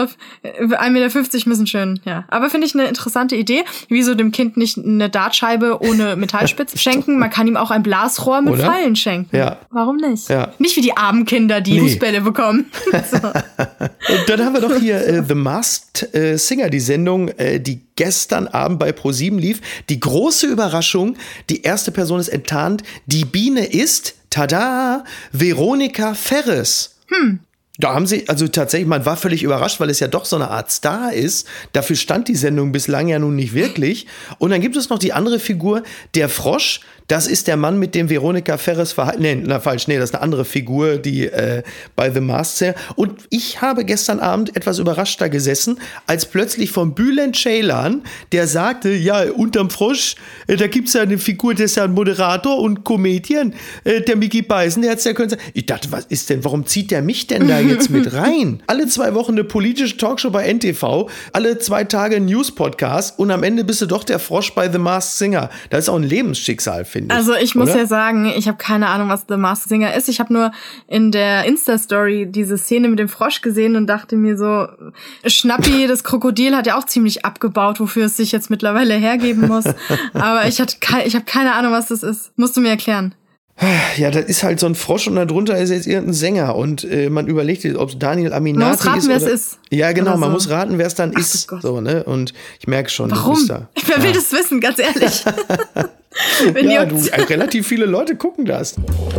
äh, 0.43 0.63
1,50 0.65 0.89
Meter 0.91 1.49
müssen 1.49 1.67
schön, 1.67 1.99
ja. 2.06 2.26
Aber 2.30 2.49
finde 2.49 2.67
ich 2.67 2.73
eine 2.73 2.86
interessante 2.88 3.36
Idee. 3.36 3.63
Wieso 3.89 4.15
dem 4.15 4.32
Kind 4.32 4.58
nicht 4.58 4.78
eine 4.78 5.10
Dartscheibe 5.10 5.80
ohne 5.82 6.15
Metallspitze 6.15 6.78
schenken? 6.80 7.19
Man 7.19 7.30
kann 7.30 7.47
ihm 7.47 7.58
auch 7.58 7.71
ein 7.71 7.84
Blasrohr 7.84 8.41
mit 8.41 8.54
Oder? 8.54 8.65
Pfeilen 8.65 8.95
schenken. 8.95 9.36
Ja. 9.36 9.58
Warum 9.69 9.97
nicht? 9.97 10.30
Ja. 10.30 10.54
Nicht 10.60 10.76
wie 10.78 10.82
die 10.82 10.95
armen 10.97 11.26
Kinder, 11.26 11.62
die 11.62 11.73
Nee. 11.73 11.80
Fußbälle 11.82 12.21
bekommen. 12.21 12.65
so. 13.12 13.17
Und 13.17 14.30
dann 14.30 14.43
haben 14.45 14.54
wir 14.54 14.62
doch 14.62 14.76
hier 14.76 14.97
äh, 15.06 15.23
The 15.28 15.36
Masked 15.36 16.13
äh, 16.15 16.38
Singer, 16.38 16.69
die 16.69 16.80
Sendung, 16.80 17.30
äh, 17.30 17.60
die 17.60 17.82
gestern 17.95 18.47
Abend 18.47 18.80
bei 18.80 18.89
Pro7 18.91 19.38
lief. 19.39 19.62
Die 19.89 19.99
große 19.99 20.47
Überraschung, 20.47 21.15
die 21.49 21.62
erste 21.63 21.91
Person 21.91 22.19
ist 22.19 22.30
enttarnt. 22.30 22.84
Die 23.06 23.26
Biene 23.26 23.65
ist, 23.65 24.15
tada, 24.34 25.04
Veronika 25.32 26.13
Ferres. 26.13 26.96
Da 27.78 27.93
haben 27.93 28.06
sie, 28.06 28.30
also 28.30 28.48
tatsächlich, 28.48 28.88
man 28.88 29.06
war 29.06 29.17
völlig 29.17 29.41
überrascht, 29.41 29.80
weil 29.80 29.89
es 29.89 30.00
ja 30.00 30.08
doch 30.08 30.26
so 30.26 30.36
eine 30.36 30.50
Art 30.50 30.72
Star 30.72 31.12
ist. 31.12 31.48
Dafür 31.74 31.96
stand 31.96 32.28
die 32.28 32.36
Sendung 32.36 32.72
bislang 32.72 33.08
ja 33.08 33.17
nun 33.17 33.36
nicht 33.36 33.54
wirklich. 33.54 34.06
Und 34.38 34.52
dann 34.52 34.62
gibt 34.62 34.76
es 34.76 34.89
noch 34.89 35.00
die 35.00 35.13
andere 35.13 35.39
Figur, 35.39 35.84
der 36.15 36.30
Frosch. 36.30 36.82
Das 37.08 37.28
ist 37.28 37.48
der 37.48 37.58
Mann, 37.58 37.80
mit 37.80 37.96
dem 37.96 38.10
Veronika 38.10 38.58
Ferres 38.58 38.94
verhalten. 38.94 39.22
Nee, 39.22 39.36
na 39.36 39.60
falsch, 39.60 39.88
nee, 39.88 39.98
das 39.98 40.10
ist 40.10 40.16
eine 40.16 40.24
andere 40.24 40.46
Figur, 40.46 40.98
die 40.98 41.28
äh, 41.28 41.63
bei 41.96 42.10
The 42.12 42.22
Masked 42.22 42.58
Singer. 42.58 42.76
Und 42.96 43.24
ich 43.30 43.62
habe 43.62 43.86
gestern 43.86 44.20
Abend 44.20 44.56
etwas 44.56 44.80
überrascht 44.80 45.20
da 45.20 45.28
gesessen, 45.28 45.80
als 46.08 46.26
plötzlich 46.26 46.72
von 46.72 46.96
Bülent 46.96 47.36
Ceylan, 47.36 48.04
der 48.32 48.48
sagte, 48.48 48.89
ja, 48.89 49.24
unterm 49.32 49.70
Frosch, 49.70 50.16
äh, 50.48 50.56
da 50.56 50.68
gibt's 50.68 50.94
ja 50.94 51.02
eine 51.02 51.18
Figur, 51.18 51.54
der 51.54 51.66
ist 51.66 51.76
ja 51.76 51.84
ein 51.84 51.94
Moderator 51.94 52.60
und 52.60 52.84
Comedian, 52.84 53.54
äh, 53.84 54.02
der 54.02 54.16
Mickey 54.16 54.42
Beisen, 54.42 54.82
der 54.82 54.92
hat's 54.92 55.04
ja 55.04 55.13
können. 55.13 55.36
Ich 55.54 55.66
dachte, 55.66 55.92
was 55.92 56.06
ist 56.06 56.30
denn, 56.30 56.44
warum 56.44 56.66
zieht 56.66 56.92
der 56.92 57.02
mich 57.02 57.28
denn 57.28 57.48
da 57.48 57.60
jetzt 57.60 57.89
mit 57.89 58.13
rein? 58.13 58.63
Alle 58.68 58.88
zwei 58.88 59.13
Wochen 59.13 59.34
eine 59.34 59.44
politische 59.44 59.98
Talkshow 59.98 60.30
bei 60.30 60.52
NTV, 60.52 61.10
alle 61.34 61.60
zwei 61.60 61.84
Tage 61.84 62.18
ein 62.18 62.26
News-Podcast 62.26 63.20
und 63.20 63.32
am 63.32 63.44
Ende 63.44 63.63
bist 63.63 63.82
du 63.82 63.86
doch 63.86 64.04
der 64.04 64.20
Frosch 64.20 64.54
bei 64.54 64.72
The 64.72 64.78
Masked 64.78 65.18
Singer. 65.18 65.50
Das 65.70 65.86
ist 65.86 65.89
auch 65.89 65.96
ein 65.96 66.04
Lebensschicksal, 66.04 66.86
finde 66.94 67.14
ich. 67.14 67.18
Also 67.20 67.34
ich 67.36 67.56
muss 67.56 67.70
oder? 67.72 67.80
ja 67.80 67.86
sagen, 67.86 68.26
ich 68.26 68.48
habe 68.48 68.58
keine 68.58 68.88
Ahnung, 68.88 69.10
was 69.10 69.26
The 69.28 69.36
Masked 69.36 69.68
Singer 69.68 69.94
ist. 69.94 70.08
Ich 70.08 70.22
habe 70.22 70.32
nur 70.32 70.52
in 70.88 71.12
der 71.12 71.44
Insta-Story 71.44 72.28
diese 72.30 72.58
Szene 72.58 72.88
mit 72.88 73.00
dem 73.00 73.10
Frosch 73.10 73.42
gesehen 73.42 73.76
und 73.76 73.88
dachte 73.88 74.16
mir 74.16 74.38
so, 74.38 74.68
Schnappi, 75.26 75.88
das 75.90 76.06
Krokodil, 76.06 76.56
hat 76.56 76.68
ja 76.68 76.78
auch 76.78 76.86
ziemlich 76.86 77.26
abgebaut, 77.26 77.82
wofür 77.82 78.06
es 78.06 78.16
sich 78.16 78.32
jetzt 78.32 78.50
mittlerweile 78.50 78.94
hergeben 78.94 79.48
muss. 79.48 79.66
Aber 80.14 80.48
ich, 80.48 80.62
hatte 80.62 80.78
ich 81.06 81.16
habe 81.16 81.26
keine 81.26 81.54
Ahnung, 81.54 81.74
was 81.74 81.88
das 81.88 82.04
ist. 82.04 82.32
Musst 82.38 82.56
du 82.56 82.62
mir 82.62 82.70
erklären. 82.70 83.14
Ja, 83.98 84.10
das 84.10 84.26
ist 84.26 84.44
halt 84.44 84.60
so 84.60 84.66
ein 84.66 84.74
Frosch 84.74 85.08
und 85.08 85.16
darunter 85.16 85.58
ist 85.58 85.70
jetzt 85.70 85.86
irgendein 85.86 86.14
Sänger 86.14 86.56
und 86.56 86.84
äh, 86.86 87.10
man 87.10 87.28
überlegt, 87.28 87.64
ob 87.76 87.90
es 87.90 88.00
Daniel 88.00 88.34
Aminati 88.34 88.72
muss 88.72 88.86
raten, 88.86 88.98
ist. 88.98 89.08
wer 89.08 89.18
es 89.18 89.24
oder- 89.24 89.32
ist. 89.32 89.60
Ja, 89.74 89.92
genau, 89.92 90.12
Oder 90.12 90.20
man 90.20 90.30
so. 90.30 90.34
muss 90.34 90.50
raten, 90.50 90.78
wer 90.78 90.88
es 90.88 90.96
dann 90.96 91.14
Ach 91.16 91.20
ist. 91.20 91.48
Gott. 91.48 91.62
So, 91.62 91.82
ne? 91.82 92.04
Und 92.04 92.34
ich 92.60 92.68
merke 92.68 92.90
schon, 92.90 93.10
du 93.10 93.16
Warum? 93.16 93.34
bist 93.34 93.50
da. 93.50 93.68
Wer 93.88 94.04
will 94.04 94.14
das 94.14 94.32
wissen, 94.32 94.60
ganz 94.62 94.80
ehrlich? 94.80 95.24
Ja, 96.62 96.86
du, 96.86 96.96
äh, 96.96 97.22
relativ 97.22 97.68
viele 97.68 97.86
Leute 97.86 98.16
gucken 98.16 98.46
das. 98.46 98.76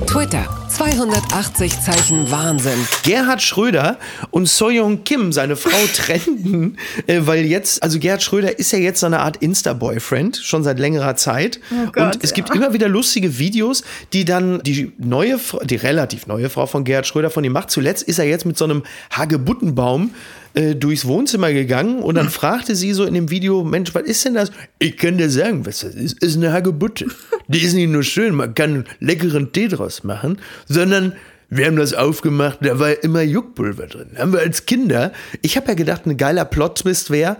Twitter. 0.06 0.46
280 0.68 1.80
Zeichen 1.80 2.30
Wahnsinn. 2.30 2.78
Gerhard 3.02 3.42
Schröder 3.42 3.98
und 4.30 4.48
Soyoung 4.48 5.04
Kim, 5.04 5.32
seine 5.32 5.56
Frau, 5.56 5.76
trennten, 5.94 6.78
äh, 7.06 7.20
weil 7.24 7.44
jetzt, 7.44 7.82
also 7.82 7.98
Gerhard 7.98 8.22
Schröder 8.22 8.58
ist 8.58 8.72
ja 8.72 8.78
jetzt 8.78 9.00
so 9.00 9.06
eine 9.06 9.20
Art 9.20 9.38
Insta-Boyfriend, 9.38 10.36
schon 10.36 10.62
seit 10.62 10.78
längerer 10.78 11.16
Zeit. 11.16 11.60
Oh 11.72 11.90
Gott, 11.92 12.14
und 12.14 12.24
es 12.24 12.30
ja. 12.30 12.36
gibt 12.36 12.54
immer 12.54 12.72
wieder 12.72 12.88
lustige 12.88 13.38
Videos, 13.38 13.82
die 14.12 14.24
dann 14.24 14.62
die 14.62 14.92
neue, 14.98 15.38
die 15.64 15.76
relativ 15.76 16.26
neue 16.26 16.48
Frau 16.48 16.66
von 16.66 16.84
Gerhard 16.84 17.06
Schröder 17.06 17.30
von 17.30 17.44
ihm 17.44 17.52
macht. 17.52 17.70
Zuletzt 17.70 18.04
ist 18.04 18.18
er 18.18 18.24
jetzt 18.24 18.46
mit 18.46 18.56
so 18.56 18.64
einem 18.64 18.84
Hagebuttenbaum 19.12 20.10
äh, 20.54 20.74
durchs 20.74 21.04
Wohnzimmer 21.06 21.52
gegangen 21.52 22.00
und 22.02 22.14
dann 22.16 22.28
fragte 22.30 22.74
sie 22.74 22.92
so 22.92 23.04
in 23.04 23.14
dem 23.14 23.30
Video, 23.30 23.64
Mensch, 23.64 23.94
was 23.94 24.02
ist 24.04 24.24
denn 24.24 24.34
das? 24.34 24.50
Ich 24.78 24.96
kann 24.96 25.18
dir 25.18 25.28
sagen, 25.30 25.66
was 25.66 25.80
das 25.80 25.94
ist. 25.94 26.22
Ist 26.22 26.36
eine 26.36 26.52
Hagebutte. 26.52 27.06
Die 27.48 27.60
ist 27.60 27.74
nicht 27.74 27.90
nur 27.90 28.02
schön, 28.02 28.34
man 28.34 28.54
kann 28.54 28.84
leckeren 29.00 29.52
Tee 29.52 29.68
draus 29.68 30.04
machen, 30.04 30.38
sondern 30.66 31.12
wir 31.50 31.66
haben 31.66 31.76
das 31.76 31.92
aufgemacht, 31.94 32.58
da 32.62 32.78
war 32.78 33.02
immer 33.04 33.22
Juckpulver 33.22 33.86
drin. 33.86 34.10
Haben 34.16 34.32
wir 34.32 34.40
als 34.40 34.66
Kinder, 34.66 35.12
ich 35.42 35.56
habe 35.56 35.68
ja 35.68 35.74
gedacht, 35.74 36.06
ein 36.06 36.16
geiler 36.16 36.44
Plot-Twist 36.44 37.10
wäre, 37.10 37.36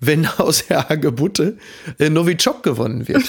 wenn 0.00 0.26
aus 0.38 0.66
der 0.66 0.88
Hagebutte 0.88 1.56
äh, 1.98 2.10
Novichok 2.10 2.62
gewonnen 2.62 3.06
wird. 3.08 3.22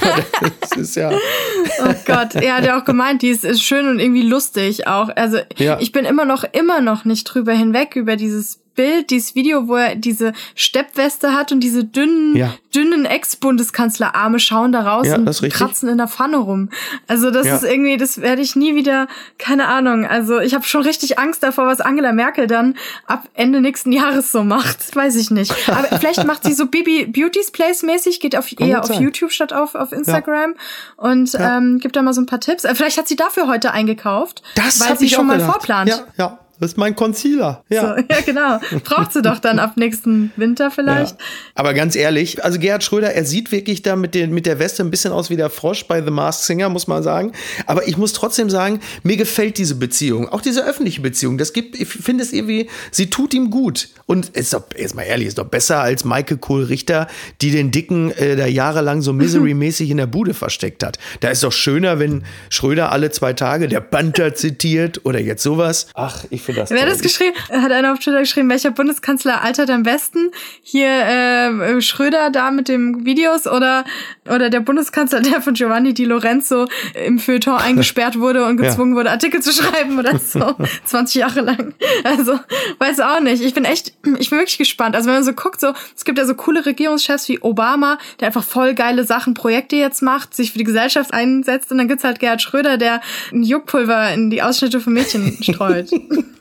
Aber 0.00 0.24
das 0.60 0.78
ist 0.78 0.96
ja, 0.96 1.10
Oh 1.10 1.94
Gott, 2.06 2.36
er 2.36 2.56
hat 2.56 2.64
ja 2.64 2.80
auch 2.80 2.84
gemeint, 2.84 3.22
die 3.22 3.28
ist, 3.28 3.44
ist 3.44 3.62
schön 3.62 3.88
und 3.88 3.98
irgendwie 3.98 4.22
lustig 4.22 4.86
auch. 4.86 5.08
Also 5.14 5.38
Ja. 5.58 5.78
ich 5.80 5.92
bin 5.92 6.04
immer 6.04 6.24
noch, 6.24 6.44
immer 6.52 6.80
noch 6.80 7.04
nicht 7.04 7.24
drüber 7.24 7.52
hinweg 7.52 7.96
über 7.96 8.16
dieses 8.16 8.60
Bild, 8.74 9.10
dieses 9.10 9.34
Video, 9.34 9.68
wo 9.68 9.76
er 9.76 9.96
diese 9.96 10.32
Steppweste 10.54 11.34
hat 11.34 11.52
und 11.52 11.60
diese 11.60 11.84
dünnen, 11.84 12.36
Ja. 12.36 12.54
dünnen 12.74 13.04
Ex-Bundeskanzlerarme 13.04 14.38
schauen 14.38 14.72
da 14.72 14.80
raus 14.80 15.06
Ja, 15.06 15.16
und 15.16 15.26
kratzen 15.50 15.88
in 15.88 15.98
der 15.98 16.08
Pfanne 16.08 16.38
rum. 16.38 16.70
Also 17.08 17.30
das 17.30 17.46
Ja. 17.46 17.56
ist 17.56 17.64
irgendwie, 17.64 17.96
das 17.96 18.20
werde 18.20 18.42
ich 18.42 18.56
nie 18.56 18.74
wieder, 18.74 19.08
keine 19.38 19.66
Ahnung. 19.68 20.06
Also 20.06 20.40
ich 20.40 20.54
habe 20.54 20.64
schon 20.64 20.82
richtig 20.82 21.18
Angst 21.18 21.42
davor, 21.42 21.66
was 21.66 21.80
Angela 21.80 22.12
Merkel 22.12 22.46
dann 22.46 22.76
ab 23.06 23.28
Ende 23.34 23.60
nächsten 23.60 23.92
Jahres 23.92 24.32
so 24.32 24.42
macht. 24.44 24.94
Weiß 24.96 25.16
ich 25.16 25.30
nicht. 25.30 25.52
Aber 25.68 25.84
vielleicht 25.98 26.24
macht 26.24 26.44
sie 26.44 26.52
so 26.54 26.66
Bibi 26.66 27.06
Beauty's 27.06 27.50
Place 27.50 27.82
mäßig, 27.82 28.20
geht 28.20 28.36
auf, 28.36 28.46
Kann 28.56 28.68
eher 28.68 28.80
auf 28.80 28.86
sein. 28.86 29.02
YouTube 29.02 29.32
statt 29.32 29.52
auf, 29.52 29.74
auf 29.74 29.92
Instagram 29.92 30.54
und 30.96 31.32
ähm, 31.38 31.78
gibt 31.78 31.96
da 31.96 32.02
mal 32.02 32.12
so 32.14 32.20
ein 32.20 32.26
paar 32.26 32.40
Tipps. 32.40 32.64
Äh, 32.64 32.74
Vielleicht 32.74 32.98
hat 32.98 33.08
sie 33.08 33.16
dafür 33.16 33.46
heute 33.48 33.72
eingekauft, 33.72 34.42
Das 34.54 34.80
weil 34.80 34.98
sie 34.98 35.08
schon 35.08 35.26
mal 35.26 35.34
gedacht. 35.38 35.52
vorplant. 35.52 35.88
Ja, 35.90 35.98
ja. 36.16 36.38
Das 36.62 36.70
ist 36.70 36.76
mein 36.76 36.94
Concealer. 36.94 37.64
Ja. 37.70 37.80
So, 37.80 38.04
ja, 38.08 38.20
genau. 38.24 38.60
Braucht 38.84 39.12
sie 39.12 39.20
doch 39.20 39.40
dann 39.40 39.58
ab 39.58 39.76
nächsten 39.76 40.30
Winter 40.36 40.70
vielleicht. 40.70 41.18
Ja. 41.18 41.26
Aber 41.56 41.74
ganz 41.74 41.96
ehrlich, 41.96 42.44
also 42.44 42.60
Gerhard 42.60 42.84
Schröder, 42.84 43.12
er 43.12 43.24
sieht 43.24 43.50
wirklich 43.50 43.82
da 43.82 43.96
mit, 43.96 44.14
den, 44.14 44.32
mit 44.32 44.46
der 44.46 44.60
Weste 44.60 44.84
ein 44.84 44.90
bisschen 44.92 45.12
aus 45.12 45.28
wie 45.28 45.34
der 45.34 45.50
Frosch 45.50 45.88
bei 45.88 46.00
The 46.00 46.12
Masked 46.12 46.44
Singer, 46.44 46.68
muss 46.68 46.86
man 46.86 47.02
sagen. 47.02 47.32
Aber 47.66 47.88
ich 47.88 47.96
muss 47.96 48.12
trotzdem 48.12 48.48
sagen, 48.48 48.78
mir 49.02 49.16
gefällt 49.16 49.58
diese 49.58 49.74
Beziehung, 49.74 50.28
auch 50.28 50.40
diese 50.40 50.64
öffentliche 50.64 51.00
Beziehung. 51.00 51.36
Das 51.36 51.52
gibt, 51.52 51.80
ich 51.80 51.88
finde 51.88 52.22
es 52.22 52.32
irgendwie, 52.32 52.70
sie 52.92 53.10
tut 53.10 53.34
ihm 53.34 53.50
gut. 53.50 53.88
Und 54.06 54.28
ist 54.28 54.52
doch, 54.52 54.62
jetzt 54.76 54.94
mal 54.94 55.02
ehrlich, 55.02 55.26
ist 55.26 55.38
doch 55.38 55.46
besser 55.46 55.80
als 55.80 56.04
Maike 56.04 56.36
Kohl-Richter, 56.36 57.08
die 57.40 57.50
den 57.50 57.72
Dicken 57.72 58.12
äh, 58.12 58.36
da 58.36 58.46
jahrelang 58.46 59.02
so 59.02 59.12
misery-mäßig 59.12 59.90
in 59.90 59.96
der 59.96 60.06
Bude 60.06 60.34
versteckt 60.34 60.84
hat. 60.84 61.00
Da 61.20 61.30
ist 61.30 61.42
doch 61.42 61.50
schöner, 61.50 61.98
wenn 61.98 62.22
Schröder 62.50 62.92
alle 62.92 63.10
zwei 63.10 63.32
Tage 63.32 63.66
der 63.66 63.80
Panther 63.80 64.34
zitiert 64.36 65.04
oder 65.04 65.18
jetzt 65.18 65.42
sowas. 65.42 65.88
Ach, 65.94 66.24
ich 66.30 66.42
finde 66.42 66.51
das 66.54 66.70
Wer 66.70 66.86
das 66.86 67.00
geschrieben? 67.00 67.36
Hat 67.50 67.70
einer 67.72 67.92
auf 67.92 67.98
Twitter 67.98 68.20
geschrieben, 68.20 68.48
welcher 68.50 68.70
Bundeskanzler 68.70 69.42
altert 69.42 69.70
am 69.70 69.82
besten? 69.82 70.30
Hier 70.62 70.88
äh, 70.88 71.80
Schröder 71.80 72.30
da 72.30 72.50
mit 72.50 72.68
dem 72.68 73.04
Videos 73.04 73.46
oder 73.46 73.84
oder 74.28 74.50
der 74.50 74.60
Bundeskanzler, 74.60 75.20
der 75.20 75.42
von 75.42 75.54
Giovanni 75.54 75.94
Di 75.94 76.04
Lorenzo 76.04 76.66
im 77.06 77.18
Feuilleton 77.18 77.54
eingesperrt 77.58 78.18
wurde 78.18 78.44
und 78.44 78.60
Ja. 78.60 78.68
gezwungen 78.68 78.94
wurde, 78.94 79.10
Artikel 79.10 79.40
zu 79.42 79.52
schreiben 79.52 79.98
oder 79.98 80.18
so 80.18 80.54
20 80.84 81.14
Jahre 81.16 81.40
lang. 81.40 81.74
Also 82.04 82.38
weiß 82.78 83.00
auch 83.00 83.20
nicht. 83.20 83.42
Ich 83.42 83.54
bin 83.54 83.64
echt, 83.64 83.94
ich 84.18 84.30
bin 84.30 84.38
wirklich 84.38 84.58
gespannt. 84.58 84.94
Also 84.94 85.08
wenn 85.08 85.14
man 85.14 85.24
so 85.24 85.32
guckt, 85.32 85.60
so 85.60 85.72
es 85.96 86.04
gibt 86.04 86.18
ja 86.18 86.24
so 86.24 86.34
coole 86.34 86.64
Regierungschefs 86.64 87.28
wie 87.28 87.40
Obama, 87.42 87.98
der 88.20 88.28
einfach 88.28 88.44
voll 88.44 88.74
geile 88.74 89.04
Sachen, 89.04 89.34
Projekte 89.34 89.76
jetzt 89.76 90.02
macht, 90.02 90.34
sich 90.34 90.52
für 90.52 90.58
die 90.58 90.64
Gesellschaft 90.64 91.12
einsetzt 91.12 91.70
und 91.72 91.78
dann 91.78 91.88
gibt's 91.88 92.04
halt 92.04 92.20
Gerhard 92.20 92.42
Schröder, 92.42 92.76
der 92.76 93.00
ein 93.32 93.42
Juckpulver 93.42 94.12
in 94.12 94.30
die 94.30 94.42
Ausschnitte 94.42 94.80
von 94.80 94.92
Mädchen 94.92 95.36
streut. 95.42 95.90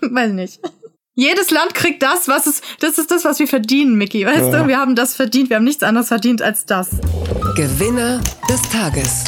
Weiß 0.09 0.31
nicht. 0.31 0.59
Jedes 1.13 1.51
Land 1.51 1.73
kriegt 1.73 2.01
das, 2.01 2.27
was 2.27 2.47
es, 2.47 2.61
das 2.79 2.97
ist 2.97 3.11
das, 3.11 3.25
was 3.25 3.37
wir 3.39 3.47
verdienen, 3.47 3.95
Mickey. 3.97 4.25
Weißt 4.25 4.51
Ja. 4.53 4.63
du, 4.63 4.67
wir 4.67 4.77
haben 4.77 4.95
das 4.95 5.13
verdient, 5.15 5.49
wir 5.49 5.57
haben 5.57 5.65
nichts 5.65 5.83
anderes 5.83 6.07
verdient 6.07 6.41
als 6.41 6.65
das. 6.65 6.89
Gewinner 7.55 8.21
des 8.49 8.61
Tages. 8.69 9.23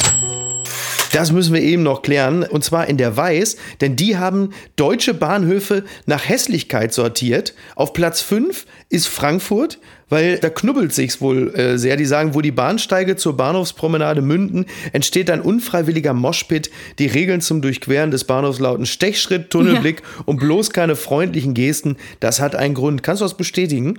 Das 1.12 1.30
müssen 1.30 1.54
wir 1.54 1.60
eben 1.62 1.84
noch 1.84 2.02
klären. 2.02 2.42
Und 2.42 2.64
zwar 2.64 2.88
in 2.88 2.96
der 2.96 3.16
Weiß, 3.16 3.56
denn 3.80 3.94
die 3.94 4.16
haben 4.16 4.50
deutsche 4.74 5.14
Bahnhöfe 5.14 5.84
nach 6.06 6.28
Hässlichkeit 6.28 6.92
sortiert. 6.92 7.54
Auf 7.76 7.92
Platz 7.92 8.20
5 8.20 8.66
ist 8.88 9.06
Frankfurt, 9.06 9.78
weil 10.14 10.38
da 10.38 10.48
knubbelt 10.48 10.94
sich's 10.94 11.20
wohl 11.20 11.52
äh, 11.56 11.76
sehr. 11.76 11.96
Die 11.96 12.04
sagen, 12.04 12.34
wo 12.34 12.40
die 12.40 12.52
Bahnsteige 12.52 13.16
zur 13.16 13.36
Bahnhofspromenade 13.36 14.22
münden, 14.22 14.64
entsteht 14.92 15.28
ein 15.28 15.40
unfreiwilliger 15.40 16.14
Moshpit. 16.14 16.70
Die 17.00 17.06
Regeln 17.06 17.40
zum 17.40 17.60
Durchqueren 17.60 18.12
des 18.12 18.22
Bahnhofs 18.22 18.60
lauten 18.60 18.86
Stechschritt, 18.86 19.50
Tunnelblick 19.50 20.02
und 20.24 20.38
bloß 20.38 20.70
keine 20.70 20.94
freundlichen 20.94 21.52
Gesten. 21.52 21.96
Das 22.20 22.38
hat 22.38 22.54
einen 22.54 22.74
Grund. 22.74 23.02
Kannst 23.02 23.22
du 23.22 23.24
das 23.24 23.36
bestätigen? 23.36 23.98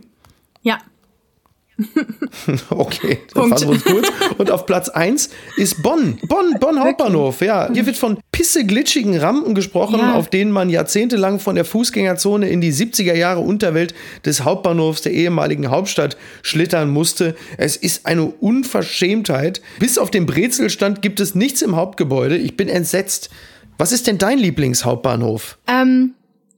Ja. 0.61 0.77
Okay, 2.69 3.19
dann 3.33 3.49
fassen 3.49 3.67
wir 3.67 3.73
uns 3.73 3.83
kurz. 3.83 4.07
Und 4.37 4.51
auf 4.51 4.65
Platz 4.65 4.89
1 4.89 5.29
ist 5.57 5.81
Bonn. 5.83 6.17
Bonn, 6.27 6.55
Bonn 6.59 6.79
Hauptbahnhof. 6.79 7.41
Ja, 7.41 7.69
hier 7.73 7.85
wird 7.85 7.97
von 7.97 8.17
pisseglitschigen 8.31 9.17
Rampen 9.17 9.55
gesprochen, 9.55 9.99
Ja. 9.99 10.13
auf 10.15 10.29
denen 10.29 10.51
man 10.51 10.69
jahrzehntelang 10.69 11.39
von 11.39 11.55
der 11.55 11.65
Fußgängerzone 11.65 12.47
in 12.49 12.61
die 12.61 12.71
70er 12.71 13.15
Jahre 13.15 13.39
Unterwelt 13.41 13.93
des 14.25 14.43
Hauptbahnhofs 14.43 15.01
der 15.01 15.13
ehemaligen 15.13 15.69
Hauptstadt 15.69 16.17
schlittern 16.43 16.89
musste. 16.89 17.35
Es 17.57 17.75
ist 17.75 18.05
eine 18.05 18.25
Unverschämtheit. 18.25 19.61
Bis 19.79 19.97
auf 19.97 20.11
den 20.11 20.25
Brezelstand 20.25 21.01
gibt 21.01 21.19
es 21.19 21.35
nichts 21.35 21.61
im 21.61 21.75
Hauptgebäude. 21.75 22.37
Ich 22.37 22.55
bin 22.57 22.69
entsetzt. 22.69 23.29
Was 23.77 23.91
ist 23.91 24.07
denn 24.07 24.17
dein 24.17 24.37
Lieblingshauptbahnhof? 24.37 25.57
Ähm, 25.67 26.13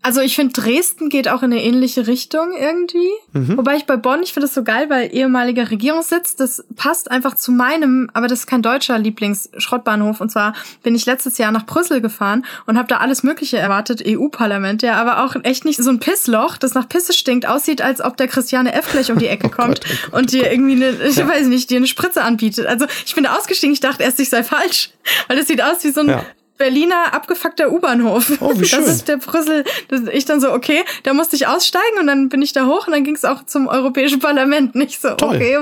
also 0.08 0.22
ich 0.22 0.38
finde, 0.38 0.54
Dresden 0.54 1.10
geht 1.10 1.28
auch 1.28 1.44
in 1.44 1.52
eine 1.52 1.62
ähnliche 1.62 2.08
Richtung 2.08 2.54
irgendwie. 2.58 3.10
Wobei 3.58 3.76
ich 3.76 3.86
bei 3.86 3.98
Bonn, 3.98 4.24
ich 4.24 4.32
finde 4.32 4.48
das 4.48 4.56
so 4.56 4.64
geil, 4.64 4.90
weil 4.90 5.14
ehemaliger 5.14 5.70
Regierungssitz, 5.70 6.38
das 6.38 6.64
passt 6.78 7.12
einfach 7.12 7.36
zu 7.36 7.52
meinem, 7.52 8.10
aber 8.14 8.30
das 8.30 8.40
ist 8.40 8.48
kein 8.48 8.62
deutscher 8.62 8.98
Lieblingsschrottbahnhof. 8.98 10.22
Und 10.22 10.32
zwar 10.32 10.54
bin 10.82 10.96
ich 10.96 11.06
letztes 11.06 11.38
Jahr 11.38 11.52
nach 11.52 11.66
Brüssel 11.66 12.00
gefahren 12.00 12.46
und 12.68 12.78
habe 12.78 12.88
da 12.88 13.00
alles 13.00 13.24
Mögliche 13.24 13.58
erwartet, 13.58 14.02
EU-Parlament, 14.08 14.82
der 14.82 14.96
aber 14.96 15.26
auch 15.26 15.36
echt 15.44 15.66
nicht 15.66 15.84
so 15.84 15.90
ein 15.90 16.00
Pissloch, 16.00 16.56
das 16.56 16.74
nach 16.74 16.88
Pisse 16.88 17.12
stinkt, 17.12 17.46
aussieht, 17.46 17.82
als 17.82 18.00
ob 18.00 18.16
der 18.16 18.30
Christiane 18.30 18.72
F. 18.72 18.90
gleich 18.90 19.12
um 19.12 19.20
die 19.20 19.28
Ecke 19.28 19.50
kommt 19.58 19.82
und 20.14 20.32
dir 20.32 20.50
irgendwie 20.50 20.82
eine, 20.82 20.92
ich 21.06 21.18
weiß 21.18 21.48
nicht, 21.48 21.70
dir 21.70 21.78
eine 21.78 21.88
Spritze 21.88 22.24
anbietet. 22.24 22.66
Also 22.66 22.86
ich 23.06 23.14
bin 23.14 23.26
da 23.26 23.36
ausgestiegen, 23.36 23.74
ich 23.74 23.82
dachte 23.82 24.04
erst, 24.04 24.22
ich 24.22 24.30
sei 24.30 24.46
falsch, 24.46 24.92
weil 25.28 25.36
das 25.36 25.48
sieht 25.48 25.62
aus 25.62 25.84
wie 25.84 25.92
so 25.92 26.00
ein 26.00 26.08
Ja. 26.08 26.26
Berliner 26.58 27.14
abgefuckter 27.14 27.72
U-Bahnhof. 27.72 28.34
Oh, 28.40 28.54
wie 28.56 28.66
schön. 28.68 28.80
Das 28.80 28.90
ist 28.96 29.08
der 29.08 29.18
Brüssel. 29.18 29.64
Ich 30.12 30.26
dann 30.26 30.42
so, 30.42 30.52
okay, 30.52 30.84
da 31.04 31.14
musste 31.14 31.36
ich 31.36 31.48
aussteigen 31.48 32.00
und 32.00 32.08
dann 32.08 32.30
bin 32.30 32.42
ich 32.42 32.54
da 32.54 32.66
hoch 32.66 32.88
und 32.88 32.94
dann 32.94 33.04
ging 33.04 33.16
es 33.16 33.26
auch 33.26 33.46
zum 33.46 33.68
Europäischen 33.68 34.20
Parlament. 34.20 34.76
Nicht 34.76 35.02
so, 35.02 35.12
Toll. 35.12 35.36
okay, 35.36 35.58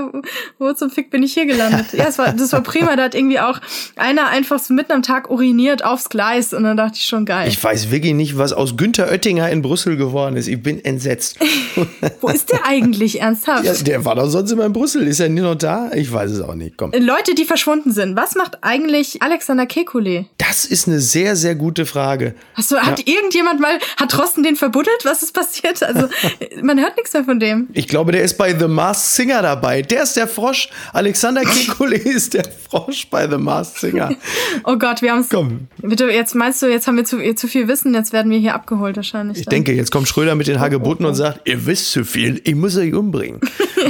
wo, 0.59 0.73
zum 0.73 0.89
Fick 0.89 1.09
bin 1.09 1.23
ich 1.23 1.33
hier 1.33 1.45
gelandet? 1.45 1.87
ja, 1.93 2.05
es 2.07 2.17
war, 2.17 2.33
das 2.33 2.51
war 2.53 2.61
prima. 2.61 2.95
Da 2.95 3.03
hat 3.03 3.15
irgendwie 3.15 3.39
auch 3.39 3.59
einer 3.95 4.27
einfach 4.27 4.59
so 4.59 4.73
mitten 4.73 4.91
am 4.91 5.03
Tag 5.03 5.29
uriniert 5.29 5.83
aufs 5.83 6.09
Gleis 6.09 6.53
und 6.53 6.63
dann 6.63 6.77
dachte 6.77 6.95
ich 6.95 7.05
schon 7.05 7.25
geil. 7.25 7.47
Ich 7.47 7.61
weiß 7.61 7.91
wirklich 7.91 8.13
nicht, 8.13 8.37
was 8.37 8.53
aus 8.53 8.77
Günther 8.77 9.11
Oettinger 9.11 9.49
in 9.49 9.61
Brüssel 9.61 9.97
geworden 9.97 10.37
ist. 10.37 10.47
Ich 10.47 10.61
bin 10.61 10.83
entsetzt. 10.83 11.37
wo 12.21 12.29
ist 12.29 12.51
der 12.51 12.65
eigentlich 12.65 13.21
ernsthaft? 13.21 13.65
Ja, 13.65 13.73
der 13.73 14.05
war 14.05 14.15
doch 14.15 14.27
sonst 14.27 14.51
immer 14.51 14.65
in 14.65 14.73
Brüssel. 14.73 15.07
Ist 15.07 15.19
er 15.19 15.29
nicht 15.29 15.43
noch 15.43 15.55
da? 15.55 15.91
Ich 15.93 16.11
weiß 16.11 16.31
es 16.31 16.41
auch 16.41 16.55
nicht. 16.55 16.77
Komm. 16.77 16.91
Leute, 16.91 17.35
die 17.35 17.45
verschwunden 17.45 17.91
sind. 17.91 18.15
Was 18.15 18.35
macht 18.35 18.59
eigentlich 18.63 19.21
Alexander 19.21 19.63
Kekulé? 19.63 20.25
Das 20.37 20.65
ist 20.65 20.84
eine 20.87 20.99
sehr, 20.99 21.35
sehr 21.35 21.55
gute 21.55 21.85
Frage. 21.85 22.35
Hast 22.53 22.71
du, 22.71 22.77
hat 22.77 23.07
irgendjemand 23.07 23.59
mal, 23.59 23.79
hat 23.97 24.13
Drosten 24.13 24.43
den 24.43 24.55
verbuddelt? 24.55 25.03
Was 25.03 25.23
ist 25.23 25.33
passiert? 25.33 25.81
Also, 25.83 26.07
man 26.61 26.79
hört 26.79 26.97
nichts 26.97 27.13
mehr 27.13 27.23
von 27.23 27.39
dem. 27.39 27.67
Ich 27.73 27.87
glaube, 27.87 28.11
der 28.11 28.23
ist 28.23 28.37
bei 28.37 28.57
The 28.57 28.67
Masked 28.67 29.15
Singer 29.15 29.41
dabei. 29.41 29.81
Der 29.81 30.03
ist 30.03 30.15
der 30.15 30.27
Frosch. 30.27 30.69
Alexander 30.93 31.41
Kekulé 31.43 31.95
ist 31.95 32.33
der 32.33 32.45
Frosch 32.69 33.07
bei 33.09 33.29
The 33.29 33.37
Masked 33.37 33.79
Singer. 33.79 34.15
Oh 34.63 34.77
Gott, 34.77 35.01
wir 35.01 35.11
haben 35.11 35.19
es. 35.19 35.29
Komm. 35.29 35.67
Bitte, 35.81 36.05
jetzt 36.05 36.33
meinst 36.33 36.61
du, 36.61 36.67
jetzt 36.67 36.87
haben 36.87 36.97
wir 36.97 37.05
zu, 37.05 37.17
zu 37.35 37.47
viel 37.47 37.67
Wissen, 37.67 37.93
jetzt 37.93 38.13
werden 38.13 38.31
wir 38.31 38.39
hier 38.39 38.55
abgeholt 38.55 38.95
wahrscheinlich. 38.95 39.39
Ich 39.39 39.45
dann. 39.45 39.51
denke, 39.51 39.73
jetzt 39.73 39.91
kommt 39.91 40.07
Schröder 40.07 40.35
mit 40.35 40.47
den 40.47 40.59
Hagebutten 40.59 41.05
und 41.05 41.15
sagt, 41.15 41.47
ihr 41.47 41.65
wisst 41.65 41.91
zu 41.91 42.03
viel, 42.03 42.41
ich 42.43 42.55
muss 42.55 42.77
euch 42.77 42.93
umbringen. 42.93 43.41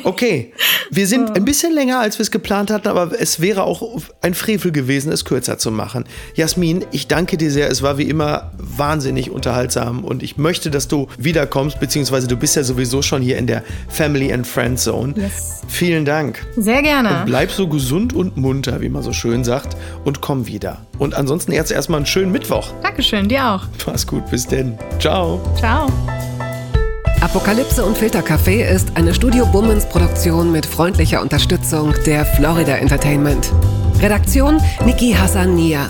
Okay, 0.03 0.53
wir 0.91 1.08
sind 1.08 1.36
ein 1.36 1.45
bisschen 1.45 1.73
länger, 1.73 1.99
als 1.99 2.17
wir 2.17 2.23
es 2.23 2.31
geplant 2.31 2.71
hatten, 2.71 2.88
aber 2.88 3.12
es 3.17 3.39
wäre 3.39 3.63
auch 3.63 4.01
ein 4.21 4.34
Frevel 4.34 4.71
gewesen, 4.71 5.12
es 5.12 5.25
kürzer 5.25 5.58
zu 5.58 5.71
machen. 5.71 6.05
Jasmin, 6.36 6.85
ich 6.91 7.08
danke 7.08 7.38
dir 7.38 7.52
sehr. 7.52 7.69
Es 7.69 7.82
war 7.82 7.98
wie 7.98 8.04
immer 8.04 8.52
wahnsinnig 8.58 9.32
unterhaltsam 9.32 10.04
und 10.04 10.24
ich 10.24 10.38
möchte, 10.38 10.71
dass 10.71 10.88
du 10.88 11.08
wiederkommst, 11.17 11.80
beziehungsweise 11.80 12.28
du 12.28 12.36
bist 12.36 12.56
ja 12.56 12.63
sowieso 12.63 13.02
schon 13.02 13.21
hier 13.21 13.38
in 13.38 13.48
der 13.48 13.63
Family 13.89 14.32
and 14.32 14.45
Friend 14.45 14.80
Zone. 14.80 15.13
Yes. 15.17 15.62
Vielen 15.67 16.06
Dank. 16.06 16.45
Sehr 16.58 16.82
gerne. 16.82 17.24
Bleib 17.26 17.52
so 17.52 17.67
gesund 17.67 18.13
und 18.13 18.38
munter, 18.38 18.82
wie 18.82 18.89
man 18.89 19.04
so 19.04 19.13
schön 19.13 19.43
sagt, 19.43 19.76
und 20.04 20.21
komm 20.21 20.48
wieder. 20.48 20.80
Und 20.98 21.15
ansonsten 21.15 21.52
jetzt 21.52 21.71
erstmal 21.71 21.98
einen 21.98 22.06
schönen 22.06 22.32
Mittwoch. 22.32 22.71
Dankeschön, 22.82 23.28
dir 23.28 23.45
auch. 23.50 23.63
Mach's 23.86 24.06
gut, 24.06 24.30
bis 24.30 24.48
denn. 24.48 24.78
Ciao. 25.00 25.41
Ciao. 25.58 25.88
Apokalypse 27.21 27.84
und 27.84 27.98
Filtercafé 27.98 28.63
ist 28.63 28.89
eine 28.95 29.13
Studio 29.13 29.45
Bummens 29.48 29.88
Produktion 29.89 30.52
mit 30.52 30.65
freundlicher 30.65 31.21
Unterstützung 31.21 31.93
der 32.06 32.26
Florida 32.26 32.76
Entertainment. 32.76 33.52
Redaktion 34.00 34.62
Niki 34.86 35.13
Hassania. 35.13 35.89